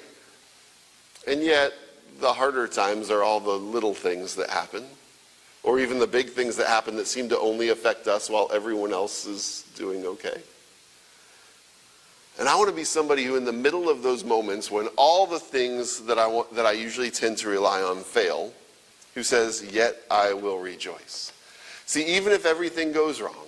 And 1.27 1.41
yet, 1.43 1.73
the 2.19 2.33
harder 2.33 2.67
times 2.67 3.09
are 3.09 3.23
all 3.23 3.39
the 3.39 3.51
little 3.51 3.93
things 3.93 4.35
that 4.35 4.49
happen, 4.49 4.85
or 5.63 5.79
even 5.79 5.99
the 5.99 6.07
big 6.07 6.29
things 6.29 6.55
that 6.57 6.67
happen 6.67 6.95
that 6.95 7.07
seem 7.07 7.29
to 7.29 7.39
only 7.39 7.69
affect 7.69 8.07
us 8.07 8.29
while 8.29 8.49
everyone 8.53 8.93
else 8.93 9.25
is 9.25 9.65
doing 9.75 10.05
okay. 10.05 10.41
And 12.39 12.47
I 12.47 12.55
want 12.55 12.69
to 12.69 12.75
be 12.75 12.85
somebody 12.85 13.25
who, 13.25 13.35
in 13.35 13.43
the 13.43 13.51
middle 13.51 13.89
of 13.89 14.01
those 14.01 14.23
moments 14.23 14.71
when 14.71 14.87
all 14.95 15.27
the 15.27 15.39
things 15.39 15.99
that 16.05 16.17
I, 16.17 16.25
want, 16.25 16.55
that 16.55 16.65
I 16.65 16.71
usually 16.71 17.11
tend 17.11 17.37
to 17.39 17.49
rely 17.49 17.81
on 17.81 17.97
fail, 17.97 18.53
who 19.13 19.23
says, 19.23 19.65
Yet 19.73 19.97
I 20.09 20.31
will 20.31 20.59
rejoice. 20.59 21.33
See, 21.85 22.05
even 22.15 22.31
if 22.31 22.45
everything 22.45 22.93
goes 22.93 23.19
wrong 23.19 23.47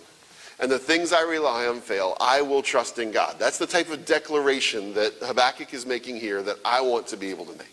and 0.59 0.69
the 0.69 0.79
things 0.79 1.13
I 1.13 1.21
rely 1.21 1.67
on 1.67 1.79
fail, 1.79 2.17
I 2.19 2.41
will 2.41 2.61
trust 2.61 2.99
in 2.99 3.11
God. 3.11 3.37
That's 3.39 3.57
the 3.57 3.65
type 3.65 3.89
of 3.89 4.05
declaration 4.05 4.93
that 4.95 5.13
Habakkuk 5.21 5.73
is 5.73 5.85
making 5.85 6.17
here 6.17 6.41
that 6.43 6.57
I 6.65 6.81
want 6.81 7.07
to 7.07 7.17
be 7.17 7.29
able 7.29 7.45
to 7.45 7.57
make. 7.57 7.67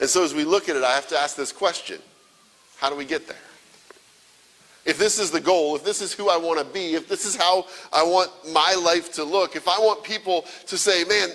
And 0.00 0.10
so 0.10 0.24
as 0.24 0.34
we 0.34 0.44
look 0.44 0.68
at 0.68 0.76
it, 0.76 0.84
I 0.84 0.94
have 0.94 1.08
to 1.08 1.16
ask 1.16 1.36
this 1.36 1.52
question 1.52 2.02
How 2.76 2.90
do 2.90 2.96
we 2.96 3.04
get 3.04 3.26
there? 3.26 3.36
If 4.84 4.98
this 4.98 5.18
is 5.18 5.30
the 5.30 5.40
goal, 5.40 5.76
if 5.76 5.84
this 5.84 6.02
is 6.02 6.12
who 6.12 6.28
I 6.28 6.36
want 6.36 6.58
to 6.58 6.64
be, 6.64 6.94
if 6.94 7.08
this 7.08 7.24
is 7.24 7.36
how 7.36 7.66
I 7.92 8.02
want 8.02 8.30
my 8.52 8.74
life 8.74 9.12
to 9.14 9.24
look, 9.24 9.56
if 9.56 9.66
I 9.66 9.78
want 9.78 10.04
people 10.04 10.44
to 10.66 10.76
say, 10.76 11.04
man, 11.04 11.30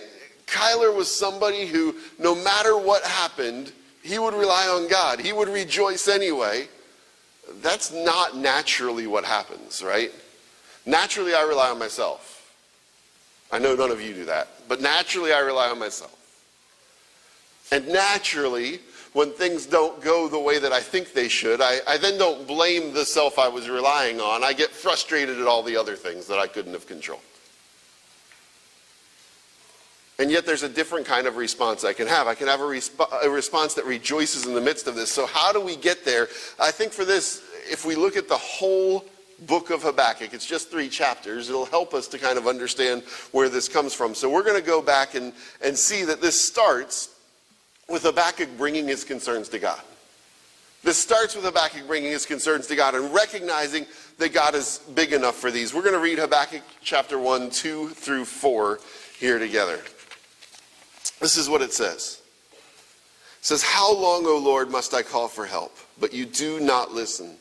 Kyler 0.46 0.96
was 0.96 1.14
somebody 1.14 1.66
who, 1.66 1.96
no 2.20 2.36
matter 2.36 2.78
what 2.78 3.04
happened, 3.04 3.72
he 4.04 4.20
would 4.20 4.36
rely 4.36 4.68
on 4.68 4.88
God, 4.88 5.20
he 5.20 5.34
would 5.34 5.50
rejoice 5.50 6.08
anyway 6.08 6.68
that's 7.62 7.92
not 7.92 8.38
naturally 8.38 9.08
what 9.08 9.26
happens, 9.26 9.84
right? 9.84 10.12
Naturally, 10.86 11.34
I 11.34 11.42
rely 11.44 11.70
on 11.70 11.80
myself. 11.80 12.36
I 13.52 13.60
know 13.60 13.76
none 13.76 13.92
of 13.92 14.02
you 14.02 14.14
do 14.14 14.26
that, 14.26 14.48
but 14.68 14.82
naturally, 14.82 15.34
I 15.34 15.40
rely 15.40 15.70
on 15.70 15.80
myself. 15.80 16.16
And 17.72 17.88
naturally, 17.88 18.80
when 19.14 19.32
things 19.32 19.66
don't 19.66 20.02
go 20.02 20.28
the 20.28 20.40
way 20.40 20.60
that 20.60 20.72
I 20.72 20.82
think 20.82 21.14
they 21.14 21.28
should, 21.28 21.62
I, 21.62 21.80
I 21.88 21.98
then 21.98 22.18
don't 22.18 22.48
blame 22.48 22.94
the 22.94 23.06
self 23.06 23.40
I 23.40 23.48
was 23.48 23.70
relying 23.70 24.22
on. 24.22 24.44
I 24.44 24.54
get 24.54 24.70
frustrated 24.70 25.40
at 25.40 25.48
all 25.48 25.64
the 25.64 25.78
other 25.78 25.96
things 25.96 26.28
that 26.28 26.38
I 26.38 26.48
couldn't 26.48 26.74
have 26.74 26.88
controlled. 26.88 27.22
And 30.20 30.30
yet 30.30 30.46
there's 30.46 30.64
a 30.64 30.70
different 30.70 31.06
kind 31.06 31.28
of 31.28 31.38
response 31.38 31.86
I 31.86 31.94
can 31.94 32.06
have. 32.06 32.28
I 32.28 32.36
can 32.36 32.48
have 32.48 32.60
a, 32.60 32.64
resp- 32.64 33.24
a, 33.24 33.30
response 33.30 33.74
that 33.76 33.86
rejoices 33.86 34.46
in 34.46 34.54
the 34.54 34.62
midst 34.62 34.86
of 34.86 34.96
this. 34.96 35.10
So, 35.10 35.26
how 35.26 35.54
do 35.54 35.62
we 35.62 35.78
get 35.78 36.04
there? 36.04 36.28
I 36.60 36.72
think 36.72 36.92
for 36.92 37.06
this, 37.06 37.42
if 37.72 37.86
we 37.86 37.96
look 37.96 38.18
at 38.18 38.28
the 38.28 38.38
whole 38.38 39.06
book 39.48 39.70
of 39.70 39.84
Habakkuk, 39.84 40.34
it's 40.34 40.46
just 40.46 40.70
three 40.70 40.90
chapters, 40.90 41.48
it'll 41.48 41.66
help 41.66 41.94
us 41.94 42.06
to 42.10 42.18
kind 42.18 42.38
of 42.38 42.48
understand 42.48 43.04
where 43.32 43.48
this 43.48 43.70
comes 43.70 43.94
from. 43.94 44.14
So, 44.14 44.30
we're 44.30 44.44
going 44.44 44.60
to 44.60 44.68
go 44.68 44.82
back 44.82 45.16
and, 45.16 45.32
and 45.64 45.78
see 45.78 46.04
that 46.04 46.20
this 46.20 46.40
starts 46.40 47.16
with 47.90 48.04
Habakkuk 48.04 48.50
bringing 48.58 48.88
his 48.88 49.04
concerns 49.04 49.50
to 49.50 49.60
God. 49.60 49.82
This 50.84 50.98
starts 50.98 51.36
with 51.36 51.44
Habakkuk 51.44 51.88
bringing 51.88 52.12
his 52.12 52.26
concerns 52.26 52.68
to 52.68 52.76
God 52.76 52.96
and 52.96 53.14
recognizing 53.14 53.86
that 54.18 54.34
God 54.34 54.56
is 54.56 54.80
big 54.94 55.12
enough 55.12 55.36
for 55.36 55.52
these. 55.52 55.74
We're 55.74 55.82
going 55.82 55.94
to 55.94 56.00
read 56.00 56.20
Habakkuk 56.20 56.62
chapter 56.82 57.20
1, 57.20 57.50
2 57.50 57.90
through 57.90 58.26
4 58.26 58.80
here 59.20 59.40
together. 59.40 59.80
This 61.20 61.36
is 61.36 61.50
what 61.50 61.62
it 61.62 61.74
says. 61.74 62.22
It 62.52 63.46
says, 63.46 63.62
How 63.62 63.94
long, 63.94 64.26
O 64.26 64.38
Lord, 64.38 64.70
must 64.70 64.94
I 64.94 65.02
call 65.02 65.28
for 65.28 65.46
help? 65.46 65.76
But 66.00 66.14
you 66.14 66.26
do 66.26 66.62
not 66.62 66.94
listen. 66.94 67.36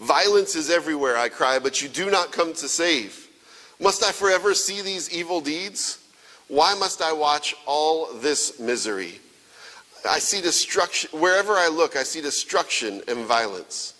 Violence 0.00 0.54
is 0.54 0.70
everywhere, 0.70 1.16
I 1.16 1.28
cry, 1.28 1.58
but 1.58 1.80
you 1.80 1.88
do 1.88 2.10
not 2.10 2.32
come 2.32 2.52
to 2.54 2.68
save. 2.68 3.28
Must 3.80 4.02
I 4.04 4.12
forever 4.12 4.52
see 4.54 4.82
these 4.82 5.10
evil 5.10 5.40
deeds? 5.40 5.98
Why 6.48 6.74
must 6.74 7.00
I 7.00 7.12
watch 7.12 7.54
all 7.64 8.12
this 8.14 8.60
misery? 8.60 9.20
I 10.08 10.18
see 10.18 10.40
destruction. 10.40 11.18
Wherever 11.18 11.54
I 11.54 11.68
look, 11.68 11.96
I 11.96 12.02
see 12.02 12.20
destruction 12.20 13.02
and 13.08 13.24
violence. 13.24 13.94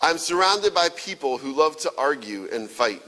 I'm 0.00 0.18
surrounded 0.18 0.74
by 0.74 0.88
people 0.90 1.38
who 1.38 1.52
love 1.52 1.76
to 1.78 1.92
argue 1.98 2.48
and 2.52 2.68
fight. 2.68 3.02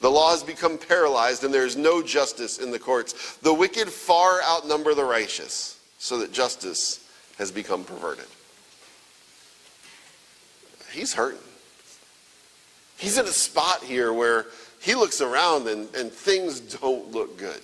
The 0.00 0.10
law 0.10 0.30
has 0.30 0.42
become 0.42 0.78
paralyzed, 0.78 1.44
and 1.44 1.52
there 1.52 1.64
is 1.64 1.76
no 1.76 2.02
justice 2.02 2.58
in 2.58 2.70
the 2.70 2.78
courts. 2.78 3.36
The 3.38 3.54
wicked 3.54 3.88
far 3.88 4.42
outnumber 4.42 4.94
the 4.94 5.04
righteous, 5.04 5.80
so 5.98 6.18
that 6.18 6.32
justice 6.32 7.08
has 7.38 7.50
become 7.50 7.84
perverted. 7.84 8.26
He's 10.90 11.14
hurting. 11.14 11.40
He's 12.96 13.18
in 13.18 13.26
a 13.26 13.32
spot 13.32 13.82
here 13.82 14.12
where 14.12 14.46
he 14.80 14.94
looks 14.94 15.20
around 15.20 15.68
and, 15.68 15.94
and 15.94 16.10
things 16.10 16.60
don't 16.60 17.10
look 17.12 17.36
good. 17.38 17.60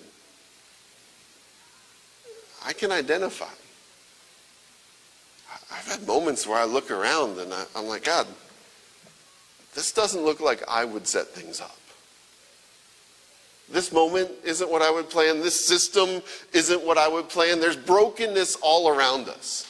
I 2.64 2.72
can 2.72 2.92
identify. 2.92 3.46
I've 5.72 5.86
had 5.86 6.06
moments 6.06 6.46
where 6.46 6.58
I 6.58 6.64
look 6.64 6.90
around 6.90 7.38
and 7.38 7.52
I, 7.52 7.64
I'm 7.74 7.86
like, 7.86 8.04
God, 8.04 8.26
this 9.74 9.92
doesn't 9.92 10.22
look 10.22 10.40
like 10.40 10.62
I 10.68 10.84
would 10.84 11.06
set 11.06 11.28
things 11.28 11.60
up. 11.60 11.76
This 13.70 13.90
moment 13.90 14.30
isn't 14.44 14.70
what 14.70 14.82
I 14.82 14.90
would 14.90 15.08
plan. 15.08 15.40
This 15.40 15.66
system 15.66 16.22
isn't 16.52 16.84
what 16.84 16.98
I 16.98 17.08
would 17.08 17.30
plan. 17.30 17.58
There's 17.58 17.76
brokenness 17.76 18.56
all 18.56 18.88
around 18.88 19.28
us. 19.28 19.66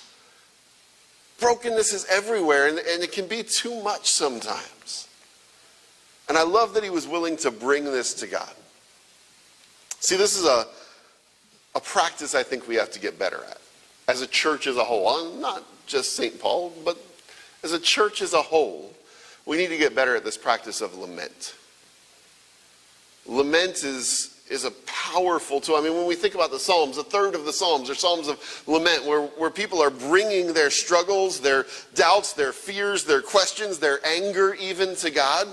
Brokenness 1.39 1.93
is 1.93 2.05
everywhere, 2.07 2.69
and, 2.69 2.79
and 2.79 3.03
it 3.03 3.13
can 3.13 3.29
be 3.29 3.45
too 3.45 3.81
much 3.83 4.11
sometimes. 4.11 5.09
And 6.29 6.37
I 6.37 6.43
love 6.43 6.75
that 6.75 6.83
he 6.83 6.91
was 6.91 7.07
willing 7.07 7.37
to 7.39 7.51
bring 7.51 7.85
this 7.85 8.15
to 8.15 8.27
God. 8.27 8.53
See, 10.01 10.17
this 10.17 10.37
is 10.37 10.47
a, 10.47 10.67
a 11.77 11.81
practice 11.81 12.35
I 12.35 12.43
think 12.43 12.67
we 12.67 12.75
have 12.77 12.91
to 12.93 13.01
get 13.01 13.19
better 13.19 13.45
at 13.49 13.59
as 14.09 14.21
a 14.21 14.27
church 14.27 14.67
as 14.67 14.77
a 14.77 14.85
whole. 14.85 15.33
Not 15.35 15.65
just 15.87 16.17
St. 16.17 16.41
Paul, 16.41 16.73
but 16.85 16.99
as 17.63 17.73
a 17.73 17.79
church 17.79 18.23
as 18.23 18.33
a 18.33 18.43
whole, 18.43 18.93
we 19.47 19.57
need 19.57 19.69
to 19.69 19.79
get 19.79 19.95
better 19.95 20.17
at 20.17 20.25
this 20.25 20.37
practice 20.37 20.81
of 20.81 20.97
lament. 20.97 21.55
Lament 23.27 23.85
is, 23.85 24.41
is 24.51 24.65
a 24.65 24.71
powerful 24.87 25.61
tool. 25.61 25.77
I 25.77 25.81
mean, 25.81 25.95
when 25.95 26.07
we 26.07 26.15
think 26.15 26.35
about 26.35 26.51
the 26.51 26.59
Psalms, 26.59 26.99
a 26.99 27.05
third 27.05 27.35
of 27.35 27.45
the 27.45 27.53
Psalms 27.53 27.89
are 27.89 27.95
Psalms 27.95 28.29
of 28.29 28.63
lament, 28.67 29.05
where, 29.05 29.23
where 29.23 29.51
people 29.51 29.83
are 29.83 29.91
bringing 29.91 30.53
their 30.53 30.71
struggles, 30.71 31.41
their 31.41 31.67
doubts, 31.95 32.33
their 32.33 32.53
fears, 32.53 33.05
their 33.05 33.23
questions, 33.23 33.79
their 33.79 34.05
anger 34.05 34.55
even 34.55 34.97
to 34.97 35.11
God. 35.11 35.47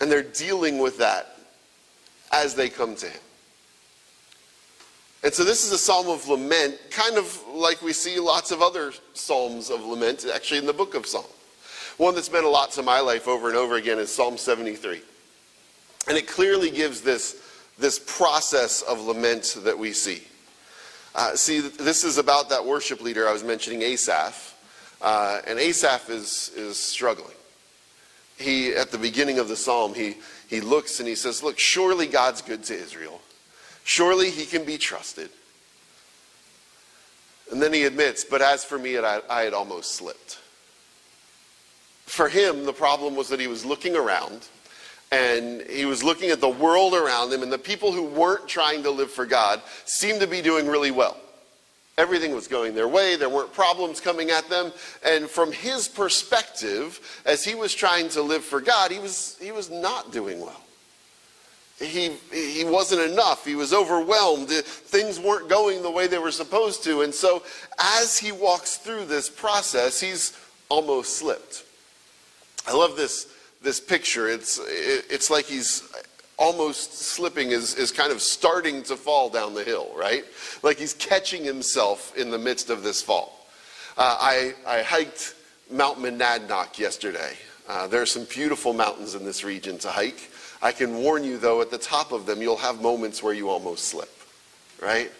And 0.00 0.10
they're 0.10 0.22
dealing 0.22 0.78
with 0.78 0.98
that 0.98 1.36
as 2.32 2.54
they 2.54 2.68
come 2.68 2.96
to 2.96 3.06
Him. 3.06 3.20
And 5.22 5.34
so 5.34 5.44
this 5.44 5.64
is 5.64 5.72
a 5.72 5.78
psalm 5.78 6.08
of 6.08 6.26
lament, 6.28 6.78
kind 6.90 7.18
of 7.18 7.42
like 7.52 7.82
we 7.82 7.92
see 7.92 8.18
lots 8.18 8.50
of 8.50 8.62
other 8.62 8.92
psalms 9.12 9.68
of 9.68 9.84
lament, 9.84 10.24
actually 10.32 10.58
in 10.58 10.66
the 10.66 10.72
book 10.72 10.94
of 10.94 11.06
Psalm. 11.06 11.26
One 11.98 12.14
that's 12.14 12.32
meant 12.32 12.46
a 12.46 12.48
lot 12.48 12.70
to 12.72 12.82
my 12.82 13.00
life 13.00 13.28
over 13.28 13.48
and 13.48 13.56
over 13.56 13.76
again 13.76 13.98
is 13.98 14.12
Psalm 14.12 14.38
73. 14.38 15.02
And 16.08 16.16
it 16.16 16.26
clearly 16.26 16.70
gives 16.70 17.02
this, 17.02 17.42
this 17.78 17.98
process 17.98 18.80
of 18.80 19.02
lament 19.02 19.58
that 19.64 19.78
we 19.78 19.92
see. 19.92 20.22
Uh, 21.14 21.34
see, 21.36 21.60
this 21.60 22.04
is 22.04 22.16
about 22.16 22.48
that 22.48 22.64
worship 22.64 23.02
leader 23.02 23.28
I 23.28 23.32
was 23.32 23.44
mentioning, 23.44 23.82
Asaph. 23.82 24.56
Uh, 25.02 25.40
and 25.46 25.58
Asaph 25.58 26.08
is, 26.08 26.50
is 26.56 26.78
struggling. 26.78 27.36
he, 28.38 28.74
at 28.74 28.90
the 28.90 28.98
beginning 28.98 29.38
of 29.38 29.48
the 29.48 29.56
psalm, 29.56 29.92
he, 29.92 30.16
he 30.48 30.62
looks 30.62 31.00
and 31.00 31.08
he 31.08 31.14
says, 31.14 31.42
Look, 31.42 31.58
surely 31.58 32.06
God's 32.06 32.40
good 32.40 32.64
to 32.64 32.74
Israel. 32.74 33.20
Surely 33.84 34.30
he 34.30 34.46
can 34.46 34.64
be 34.64 34.78
trusted. 34.78 35.30
And 37.50 37.60
then 37.60 37.72
he 37.72 37.84
admits, 37.84 38.24
But 38.24 38.42
as 38.42 38.64
for 38.64 38.78
me, 38.78 38.98
I, 38.98 39.42
had 39.42 39.54
almost 39.54 39.92
slipped. 39.92 40.38
For 42.06 42.28
him, 42.28 42.64
the 42.64 42.72
problem 42.72 43.14
was 43.14 43.28
that 43.28 43.40
he 43.40 43.46
was 43.46 43.64
looking 43.64 43.96
around 43.96 44.48
and 45.12 45.62
he 45.62 45.86
was 45.86 46.04
looking 46.04 46.30
at 46.30 46.40
the 46.40 46.48
world 46.48 46.94
around 46.94 47.32
him, 47.32 47.42
and 47.42 47.50
the 47.50 47.58
people 47.58 47.90
who 47.90 48.04
weren't 48.04 48.46
trying 48.46 48.84
to 48.84 48.90
live 48.90 49.10
for 49.10 49.26
God 49.26 49.60
seemed 49.84 50.20
to 50.20 50.26
be 50.26 50.40
doing 50.40 50.68
really 50.68 50.92
well. 50.92 51.16
Everything 51.98 52.32
was 52.32 52.46
going 52.46 52.74
their 52.74 52.88
way, 52.88 53.16
there 53.16 53.28
weren't 53.28 53.52
problems 53.52 54.00
coming 54.00 54.30
at 54.30 54.48
them. 54.48 54.72
And 55.04 55.28
from 55.28 55.52
his 55.52 55.88
perspective, 55.88 57.22
as 57.26 57.44
he 57.44 57.54
was 57.54 57.74
trying 57.74 58.08
to 58.10 58.22
live 58.22 58.44
for 58.44 58.60
God, 58.60 58.92
he 58.92 59.00
was, 59.00 59.36
he 59.40 59.50
was 59.50 59.68
not 59.68 60.12
doing 60.12 60.40
well. 60.40 60.62
He, 61.80 62.10
he 62.30 62.64
wasn't 62.64 63.10
enough. 63.10 63.44
He 63.44 63.54
was 63.54 63.72
overwhelmed. 63.72 64.48
Things 64.50 65.18
weren't 65.18 65.48
going 65.48 65.82
the 65.82 65.90
way 65.90 66.06
they 66.06 66.18
were 66.18 66.30
supposed 66.30 66.84
to. 66.84 67.00
And 67.00 67.12
so, 67.12 67.42
as 67.78 68.18
he 68.18 68.32
walks 68.32 68.76
through 68.76 69.06
this 69.06 69.30
process, 69.30 69.98
he's 69.98 70.38
almost 70.68 71.16
slipped. 71.16 71.64
I 72.68 72.74
love 72.74 72.96
this 72.96 73.26
this 73.62 73.80
picture. 73.80 74.28
It's, 74.28 74.60
it's 74.64 75.30
like 75.30 75.44
he's 75.44 75.90
almost 76.38 76.94
slipping, 76.94 77.50
is, 77.50 77.74
is 77.74 77.92
kind 77.92 78.10
of 78.10 78.22
starting 78.22 78.82
to 78.84 78.96
fall 78.96 79.28
down 79.28 79.54
the 79.54 79.62
hill, 79.62 79.90
right? 79.94 80.24
Like 80.62 80.78
he's 80.78 80.94
catching 80.94 81.44
himself 81.44 82.16
in 82.16 82.30
the 82.30 82.38
midst 82.38 82.70
of 82.70 82.82
this 82.82 83.02
fall. 83.02 83.46
Uh, 83.98 84.16
I, 84.18 84.54
I 84.66 84.82
hiked 84.82 85.34
Mount 85.70 85.98
Monadnock 85.98 86.78
yesterday. 86.78 87.36
Uh, 87.68 87.86
there 87.86 88.00
are 88.00 88.06
some 88.06 88.24
beautiful 88.24 88.72
mountains 88.72 89.14
in 89.14 89.24
this 89.24 89.44
region 89.44 89.78
to 89.78 89.88
hike. 89.88 90.29
I 90.62 90.72
can 90.72 90.96
warn 90.96 91.24
you, 91.24 91.38
though, 91.38 91.60
at 91.60 91.70
the 91.70 91.78
top 91.78 92.12
of 92.12 92.26
them, 92.26 92.42
you'll 92.42 92.56
have 92.58 92.82
moments 92.82 93.22
where 93.22 93.32
you 93.32 93.48
almost 93.48 93.84
slip, 93.86 94.10
right? 94.80 95.10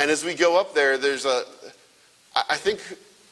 And 0.00 0.10
as 0.10 0.24
we 0.24 0.34
go 0.34 0.58
up 0.58 0.74
there, 0.74 0.98
there's 0.98 1.24
a, 1.24 1.44
I 2.48 2.56
think 2.56 2.80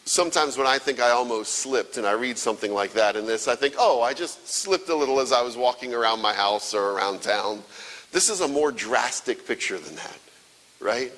sometimes 0.05 0.57
when 0.57 0.67
I 0.67 0.79
think 0.79 1.01
I 1.01 1.11
almost 1.11 1.57
slipped 1.57 1.97
and 1.97 2.07
I 2.07 2.13
read 2.13 2.39
something 2.39 2.73
like 2.73 2.93
that 2.93 3.17
in 3.17 3.27
this, 3.27 3.49
I 3.49 3.57
think, 3.57 3.75
oh, 3.79 4.03
I 4.03 4.15
just 4.15 4.49
slipped 4.49 4.89
a 4.89 4.95
little 4.95 5.21
as 5.21 5.33
I 5.33 5.43
was 5.43 5.57
walking 5.57 5.95
around 5.95 6.23
my 6.23 6.33
house 6.33 6.75
or 6.75 6.93
around 6.93 7.23
town. 7.23 7.63
This 8.13 8.29
is 8.29 8.41
a 8.41 8.49
more 8.49 8.73
drastic 8.73 9.47
picture 9.47 9.79
than 9.79 9.97
that, 9.97 10.19
right? 10.81 11.13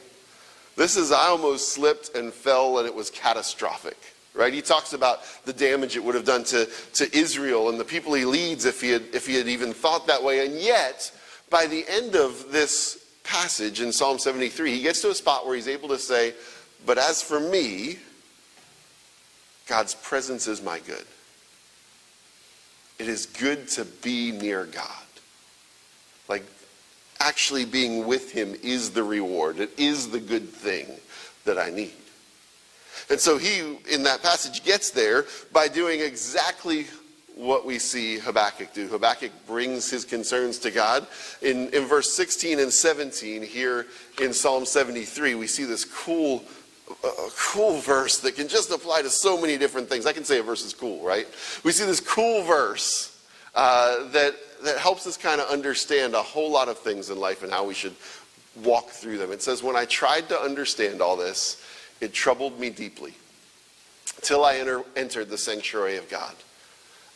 This 0.76 0.96
is, 0.96 1.12
I 1.12 1.26
almost 1.26 1.72
slipped 1.72 2.16
and 2.16 2.32
fell 2.32 2.78
and 2.78 2.86
it 2.86 2.94
was 2.94 3.10
catastrophic, 3.10 3.98
right? 4.38 4.54
He 4.54 4.62
talks 4.62 4.92
about 4.92 5.20
the 5.44 5.52
damage 5.52 5.96
it 5.96 6.04
would 6.04 6.14
have 6.14 6.24
done 6.24 6.44
to, 6.44 6.66
to 6.94 7.16
Israel 7.16 7.68
and 7.68 7.78
the 7.78 7.84
people 7.84 8.14
he 8.14 8.24
leads 8.24 8.64
if 8.64 8.80
he, 8.80 8.90
had, 8.90 9.02
if 9.12 9.26
he 9.26 9.34
had 9.34 9.48
even 9.48 9.72
thought 9.72 10.06
that 10.06 10.22
way. 10.22 10.46
And 10.46 10.54
yet, 10.54 11.10
by 11.50 11.66
the 11.66 11.84
end 11.88 12.14
of 12.14 12.52
this 12.52 13.04
passage 13.24 13.80
in 13.80 13.92
Psalm 13.92 14.18
73, 14.18 14.76
he 14.76 14.82
gets 14.82 15.02
to 15.02 15.10
a 15.10 15.14
spot 15.14 15.44
where 15.44 15.56
he's 15.56 15.68
able 15.68 15.88
to 15.88 15.98
say, 15.98 16.34
But 16.86 16.98
as 16.98 17.20
for 17.20 17.40
me, 17.40 17.98
God's 19.66 19.96
presence 19.96 20.46
is 20.46 20.62
my 20.62 20.78
good. 20.78 21.04
It 23.00 23.08
is 23.08 23.26
good 23.26 23.68
to 23.70 23.84
be 23.84 24.30
near 24.30 24.64
God. 24.64 24.86
Like, 26.28 26.44
actually 27.20 27.64
being 27.64 28.06
with 28.06 28.32
Him 28.32 28.54
is 28.62 28.90
the 28.90 29.02
reward, 29.02 29.58
it 29.58 29.70
is 29.76 30.10
the 30.10 30.20
good 30.20 30.48
thing 30.48 30.86
that 31.44 31.58
I 31.58 31.70
need. 31.70 31.92
And 33.10 33.18
so 33.18 33.38
he, 33.38 33.78
in 33.90 34.02
that 34.04 34.22
passage, 34.22 34.64
gets 34.64 34.90
there 34.90 35.26
by 35.52 35.68
doing 35.68 36.00
exactly 36.00 36.86
what 37.34 37.64
we 37.64 37.78
see 37.78 38.18
Habakkuk 38.18 38.72
do. 38.72 38.88
Habakkuk 38.88 39.30
brings 39.46 39.88
his 39.88 40.04
concerns 40.04 40.58
to 40.58 40.70
God. 40.72 41.06
In, 41.40 41.68
in 41.72 41.84
verse 41.84 42.12
16 42.12 42.58
and 42.58 42.72
17, 42.72 43.42
here 43.42 43.86
in 44.20 44.32
Psalm 44.32 44.66
73, 44.66 45.36
we 45.36 45.46
see 45.46 45.64
this 45.64 45.84
cool 45.84 46.44
a 47.04 47.28
cool 47.36 47.80
verse 47.80 48.18
that 48.20 48.34
can 48.34 48.48
just 48.48 48.70
apply 48.70 49.02
to 49.02 49.10
so 49.10 49.38
many 49.38 49.58
different 49.58 49.88
things. 49.88 50.06
I 50.06 50.12
can 50.12 50.24
say 50.24 50.38
a 50.38 50.42
verse 50.42 50.64
is 50.64 50.72
cool, 50.72 51.04
right? 51.04 51.26
We 51.62 51.70
see 51.70 51.84
this 51.84 52.00
cool 52.00 52.42
verse 52.44 53.22
uh, 53.54 54.08
that, 54.10 54.34
that 54.64 54.78
helps 54.78 55.06
us 55.06 55.16
kind 55.16 55.40
of 55.40 55.50
understand 55.50 56.14
a 56.14 56.22
whole 56.22 56.50
lot 56.50 56.68
of 56.68 56.78
things 56.78 57.10
in 57.10 57.18
life 57.18 57.42
and 57.42 57.52
how 57.52 57.66
we 57.66 57.74
should 57.74 57.94
walk 58.64 58.88
through 58.88 59.18
them. 59.18 59.32
It 59.32 59.42
says, 59.42 59.62
When 59.62 59.76
I 59.76 59.84
tried 59.84 60.28
to 60.30 60.40
understand 60.40 61.00
all 61.00 61.16
this, 61.16 61.62
it 62.00 62.12
troubled 62.12 62.58
me 62.58 62.70
deeply 62.70 63.14
till 64.22 64.44
I 64.44 64.56
enter, 64.56 64.82
entered 64.96 65.28
the 65.28 65.38
sanctuary 65.38 65.96
of 65.96 66.08
God. 66.08 66.34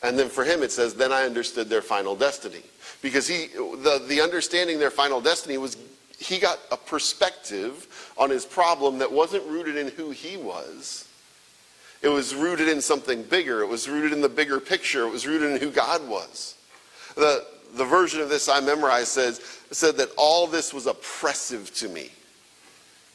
And 0.03 0.19
then 0.19 0.29
for 0.29 0.45
him, 0.45 0.63
it 0.63 0.73
says, 0.73 0.95
Then 0.95 1.13
I 1.13 1.25
understood 1.25 1.69
their 1.69 1.83
final 1.83 2.17
destiny. 2.17 2.63
Because 3.01 3.27
he, 3.27 3.47
the, 3.47 4.05
the 4.09 4.21
understanding 4.21 4.79
their 4.79 4.91
final 4.91 5.21
destiny 5.21 5.59
was 5.59 5.77
he 6.19 6.39
got 6.39 6.59
a 6.71 6.77
perspective 6.77 8.13
on 8.17 8.31
his 8.31 8.45
problem 8.45 8.99
that 8.99 9.11
wasn't 9.11 9.45
rooted 9.47 9.77
in 9.77 9.89
who 9.89 10.11
he 10.11 10.37
was. 10.37 11.09
It 12.01 12.09
was 12.09 12.35
rooted 12.35 12.69
in 12.69 12.81
something 12.81 13.23
bigger. 13.23 13.61
It 13.63 13.69
was 13.69 13.89
rooted 13.89 14.13
in 14.13 14.21
the 14.21 14.29
bigger 14.29 14.59
picture. 14.59 15.07
It 15.07 15.11
was 15.11 15.27
rooted 15.27 15.53
in 15.53 15.61
who 15.61 15.71
God 15.71 16.07
was. 16.09 16.57
The, 17.15 17.47
the 17.75 17.85
version 17.85 18.21
of 18.21 18.29
this 18.29 18.49
I 18.49 18.61
memorized 18.61 19.09
says, 19.09 19.39
said 19.71 19.97
that 19.97 20.09
all 20.17 20.47
this 20.47 20.75
was 20.75 20.87
oppressive 20.87 21.73
to 21.77 21.89
me 21.89 22.11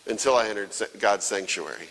until 0.10 0.36
I 0.36 0.48
entered 0.48 0.70
God's 1.00 1.26
sanctuary. 1.26 1.88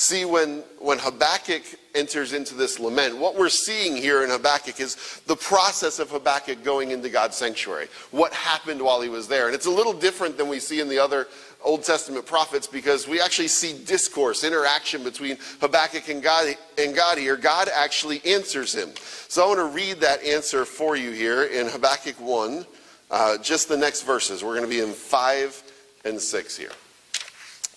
See, 0.00 0.24
when, 0.24 0.64
when 0.78 0.98
Habakkuk 0.98 1.62
enters 1.94 2.32
into 2.32 2.54
this 2.54 2.80
lament, 2.80 3.18
what 3.18 3.36
we're 3.36 3.50
seeing 3.50 3.94
here 3.94 4.24
in 4.24 4.30
Habakkuk 4.30 4.80
is 4.80 5.20
the 5.26 5.36
process 5.36 5.98
of 5.98 6.08
Habakkuk 6.08 6.64
going 6.64 6.90
into 6.90 7.10
God's 7.10 7.36
sanctuary. 7.36 7.88
What 8.10 8.32
happened 8.32 8.80
while 8.80 9.02
he 9.02 9.10
was 9.10 9.28
there. 9.28 9.44
And 9.44 9.54
it's 9.54 9.66
a 9.66 9.70
little 9.70 9.92
different 9.92 10.38
than 10.38 10.48
we 10.48 10.58
see 10.58 10.80
in 10.80 10.88
the 10.88 10.98
other 10.98 11.28
Old 11.62 11.84
Testament 11.84 12.24
prophets 12.24 12.66
because 12.66 13.06
we 13.06 13.20
actually 13.20 13.48
see 13.48 13.76
discourse, 13.84 14.42
interaction 14.42 15.04
between 15.04 15.36
Habakkuk 15.60 16.08
and 16.08 16.22
God, 16.22 16.56
and 16.78 16.96
God 16.96 17.18
here. 17.18 17.36
God 17.36 17.68
actually 17.68 18.24
answers 18.24 18.74
him. 18.74 18.88
So 19.28 19.44
I 19.44 19.48
want 19.48 19.58
to 19.58 19.76
read 19.76 20.00
that 20.00 20.24
answer 20.24 20.64
for 20.64 20.96
you 20.96 21.10
here 21.10 21.44
in 21.44 21.68
Habakkuk 21.68 22.18
1, 22.18 22.64
uh, 23.10 23.36
just 23.36 23.68
the 23.68 23.76
next 23.76 24.04
verses. 24.04 24.42
We're 24.42 24.56
going 24.56 24.68
to 24.68 24.74
be 24.74 24.80
in 24.80 24.94
5 24.94 25.62
and 26.06 26.18
6 26.18 26.56
here. 26.56 26.72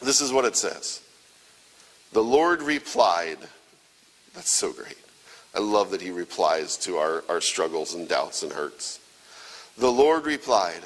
This 0.03 0.21
is 0.21 0.31
what 0.31 0.45
it 0.45 0.55
says. 0.55 1.01
The 2.11 2.23
Lord 2.23 2.61
replied, 2.61 3.37
That's 4.35 4.51
so 4.51 4.71
great. 4.71 4.97
I 5.55 5.59
love 5.59 5.91
that 5.91 6.01
he 6.01 6.09
replies 6.09 6.77
to 6.77 6.97
our, 6.97 7.23
our 7.29 7.41
struggles 7.41 7.93
and 7.93 8.07
doubts 8.07 8.43
and 8.43 8.51
hurts. 8.51 8.99
The 9.77 9.91
Lord 9.91 10.25
replied, 10.25 10.81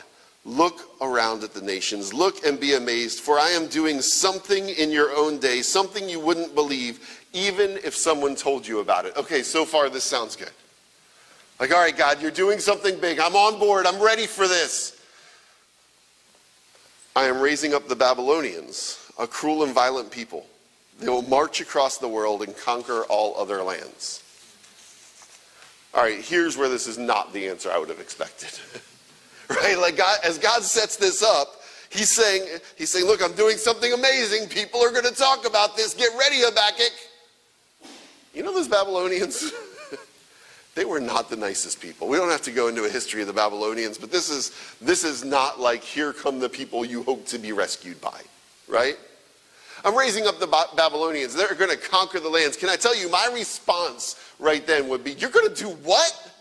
Look 0.46 0.80
around 1.02 1.44
at 1.44 1.54
the 1.54 1.62
nations, 1.62 2.14
look 2.14 2.46
and 2.46 2.58
be 2.58 2.76
amazed, 2.76 3.20
for 3.20 3.38
I 3.38 3.50
am 3.50 3.68
doing 3.68 4.02
something 4.02 4.70
in 4.70 4.92
your 4.92 5.12
own 5.14 5.40
day, 5.40 5.62
something 5.62 6.08
you 6.08 6.22
wouldn't 6.22 6.56
believe, 6.56 7.26
even 7.34 7.72
if 7.84 7.94
someone 7.94 8.34
told 8.34 8.66
you 8.66 8.80
about 8.80 9.06
it. 9.06 9.18
Okay, 9.18 9.44
so 9.44 9.66
far 9.66 9.90
this 9.90 10.06
sounds 10.06 10.38
good. 10.38 10.52
Like, 11.60 11.74
all 11.74 11.82
right, 11.82 11.96
God, 11.96 12.22
you're 12.22 12.32
doing 12.32 12.60
something 12.60 12.98
big. 13.00 13.20
I'm 13.20 13.36
on 13.36 13.60
board. 13.60 13.86
I'm 13.86 14.00
ready 14.00 14.26
for 14.26 14.48
this. 14.48 15.02
I 17.16 17.26
am 17.26 17.42
raising 17.42 17.74
up 17.74 17.88
the 17.88 17.96
Babylonians, 17.96 19.07
a 19.20 19.28
cruel 19.28 19.64
and 19.64 19.74
violent 19.74 20.12
people. 20.12 20.46
They 21.00 21.10
will 21.10 21.22
march 21.24 21.62
across 21.62 21.98
the 21.98 22.08
world 22.08 22.42
and 22.42 22.56
conquer 22.58 23.04
all 23.04 23.36
other 23.38 23.62
lands. 23.62 24.24
All 25.94 26.04
right, 26.04 26.20
here's 26.20 26.58
where 26.58 26.70
this 26.70 26.88
is 26.88 26.98
not 26.98 27.34
the 27.34 27.48
answer 27.48 27.72
I 27.72 27.78
would 27.78 27.90
have 27.90 28.00
expected. 28.00 28.52
right? 29.50 29.78
Like 29.78 29.98
God, 29.98 30.20
as 30.24 30.38
God 30.38 30.64
sets 30.64 30.96
this 30.96 31.24
up, 31.24 31.62
he's 31.90 32.12
saying, 32.12 32.60
he's 32.76 32.92
saying, 32.92 33.06
look, 33.06 33.24
I'm 33.24 33.34
doing 33.34 33.58
something 33.58 33.94
amazing. 33.94 34.50
People 34.50 34.82
are 34.82 34.92
going 34.92 35.06
to 35.06 35.16
talk 35.16 35.48
about 35.48 35.76
this. 35.76 35.94
Get 35.94 36.10
ready, 36.18 36.42
Habakkuk. 36.42 36.94
You 38.34 38.44
know 38.44 38.54
those 38.54 38.68
Babylonians? 38.68 39.52
they 40.76 40.86
were 40.86 41.00
not 41.00 41.30
the 41.30 41.36
nicest 41.36 41.82
people. 41.82 42.08
We 42.08 42.18
don't 42.18 42.30
have 42.30 42.44
to 42.44 42.52
go 42.52 42.68
into 42.68 42.86
a 42.86 42.90
history 42.90 43.22
of 43.22 43.28
the 43.28 43.34
Babylonians, 43.34 43.98
but 43.98 44.12
this 44.12 44.30
is 44.30 44.52
this 44.80 45.04
is 45.04 45.24
not 45.24 45.60
like 45.60 45.84
here 45.84 46.14
come 46.14 46.40
the 46.40 46.50
people 46.50 46.86
you 46.86 47.02
hope 47.02 47.26
to 47.28 47.40
be 47.40 47.52
rescued 47.52 48.00
by, 48.00 48.22
right? 48.68 48.98
I'm 49.88 49.96
raising 49.96 50.28
up 50.28 50.38
the 50.38 50.48
Babylonians. 50.76 51.34
They're 51.34 51.56
going 51.56 51.72
to 51.72 51.78
conquer 51.78 52.20
the 52.20 52.28
lands. 52.28 52.58
Can 52.58 52.68
I 52.68 52.76
tell 52.76 52.94
you, 52.94 53.10
my 53.10 53.30
response 53.34 54.22
right 54.38 54.68
then 54.68 54.90
would 54.90 55.02
be, 55.02 55.14
You're 55.14 55.30
going 55.30 55.48
to 55.48 55.56
do 55.56 55.70
what? 55.70 56.34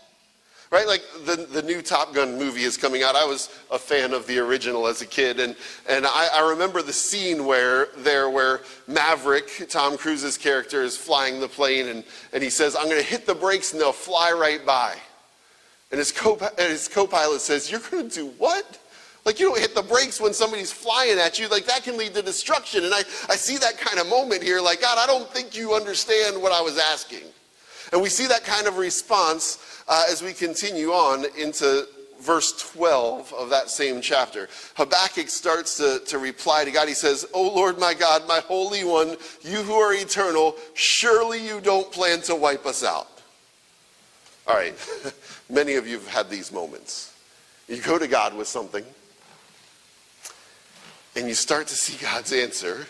Right? 0.69 0.85
Like 0.85 1.01
the, 1.25 1.37
the 1.37 1.61
new 1.61 1.81
Top 1.81 2.13
Gun 2.13 2.37
movie 2.37 2.63
is 2.63 2.75
coming 2.75 3.03
out. 3.03 3.15
I 3.15 3.23
was 3.23 3.49
a 3.71 3.79
fan 3.79 4.13
of 4.13 4.27
the 4.27 4.37
original 4.39 4.85
as 4.85 5.01
a 5.01 5.05
kid. 5.05 5.39
And, 5.39 5.55
and 5.87 6.05
I, 6.05 6.27
I 6.33 6.49
remember 6.49 6.81
the 6.81 6.91
scene 6.91 7.45
where 7.45 7.87
there 7.95 8.29
where 8.29 8.63
Maverick, 8.85 9.67
Tom 9.69 9.97
Cruise's 9.97 10.37
character, 10.37 10.83
is 10.83 10.97
flying 10.97 11.39
the 11.39 11.47
plane 11.47 11.87
and, 11.87 12.03
and 12.33 12.43
he 12.43 12.49
says, 12.49 12.75
I'm 12.75 12.89
going 12.89 13.01
to 13.01 13.09
hit 13.09 13.25
the 13.25 13.33
brakes 13.33 13.71
and 13.71 13.79
they'll 13.79 13.93
fly 13.93 14.33
right 14.33 14.65
by. 14.65 14.97
And 15.89 15.99
his, 15.99 16.11
co- 16.11 16.37
and 16.37 16.69
his 16.69 16.89
co-pilot 16.89 17.39
says, 17.39 17.71
You're 17.71 17.79
going 17.79 18.09
to 18.09 18.13
do 18.13 18.27
what? 18.37 18.77
Like 19.27 19.41
you 19.41 19.49
don't 19.49 19.59
hit 19.59 19.75
the 19.75 19.81
brakes 19.81 20.21
when 20.21 20.33
somebody's 20.33 20.71
flying 20.71 21.19
at 21.19 21.37
you. 21.37 21.49
Like 21.49 21.65
that 21.65 21.83
can 21.83 21.97
lead 21.97 22.13
to 22.13 22.21
destruction. 22.21 22.85
And 22.85 22.93
I, 22.93 22.99
I 23.27 23.35
see 23.35 23.57
that 23.57 23.77
kind 23.77 23.99
of 23.99 24.07
moment 24.07 24.41
here. 24.41 24.61
Like, 24.61 24.79
God, 24.79 24.97
I 24.97 25.05
don't 25.05 25.29
think 25.29 25.53
you 25.53 25.73
understand 25.73 26.41
what 26.41 26.53
I 26.53 26.61
was 26.61 26.77
asking. 26.77 27.25
And 27.91 28.01
we 28.01 28.07
see 28.07 28.25
that 28.27 28.45
kind 28.45 28.67
of 28.67 28.77
response 28.77 29.83
uh, 29.89 30.05
as 30.09 30.21
we 30.21 30.31
continue 30.31 30.91
on 30.91 31.25
into 31.37 31.89
verse 32.21 32.71
12 32.71 33.33
of 33.33 33.49
that 33.49 33.69
same 33.69 33.99
chapter. 33.99 34.47
Habakkuk 34.75 35.27
starts 35.27 35.75
to, 35.75 35.99
to 36.05 36.19
reply 36.19 36.63
to 36.63 36.71
God. 36.71 36.87
He 36.87 36.93
says, 36.93 37.27
O 37.33 37.53
Lord 37.53 37.77
my 37.79 37.93
God, 37.93 38.25
my 38.29 38.39
Holy 38.39 38.85
One, 38.85 39.17
you 39.41 39.57
who 39.57 39.73
are 39.73 39.93
eternal, 39.93 40.55
surely 40.73 41.45
you 41.45 41.59
don't 41.59 41.91
plan 41.91 42.21
to 42.21 42.35
wipe 42.35 42.65
us 42.65 42.81
out. 42.81 43.09
All 44.47 44.55
right, 44.55 44.73
many 45.49 45.73
of 45.73 45.85
you 45.85 45.95
have 45.95 46.07
had 46.07 46.29
these 46.29 46.49
moments. 46.49 47.13
You 47.67 47.81
go 47.81 47.99
to 47.99 48.07
God 48.07 48.33
with 48.33 48.47
something, 48.47 48.85
and 51.17 51.27
you 51.27 51.33
start 51.33 51.65
to 51.67 51.75
see 51.75 51.97
God's 52.01 52.31
answer. 52.31 52.85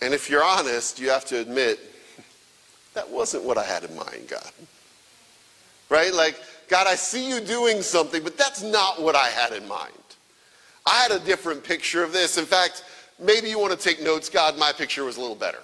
And 0.00 0.14
if 0.14 0.30
you're 0.30 0.42
honest, 0.42 0.98
you 0.98 1.10
have 1.10 1.26
to 1.26 1.38
admit, 1.38 1.78
that 2.94 3.08
wasn't 3.10 3.44
what 3.44 3.58
I 3.58 3.64
had 3.64 3.84
in 3.84 3.94
mind, 3.94 4.28
God. 4.28 4.50
Right? 5.90 6.14
Like, 6.14 6.40
God, 6.68 6.86
I 6.86 6.94
see 6.94 7.28
you 7.28 7.40
doing 7.40 7.82
something, 7.82 8.22
but 8.24 8.38
that's 8.38 8.62
not 8.62 9.02
what 9.02 9.14
I 9.14 9.26
had 9.28 9.52
in 9.52 9.68
mind. 9.68 9.92
I 10.86 10.94
had 10.94 11.10
a 11.10 11.18
different 11.18 11.62
picture 11.62 12.02
of 12.02 12.12
this. 12.12 12.38
In 12.38 12.46
fact, 12.46 12.84
maybe 13.20 13.50
you 13.50 13.58
want 13.58 13.78
to 13.78 13.78
take 13.78 14.02
notes. 14.02 14.30
God, 14.30 14.58
my 14.58 14.72
picture 14.72 15.04
was 15.04 15.18
a 15.18 15.20
little 15.20 15.36
better. 15.36 15.60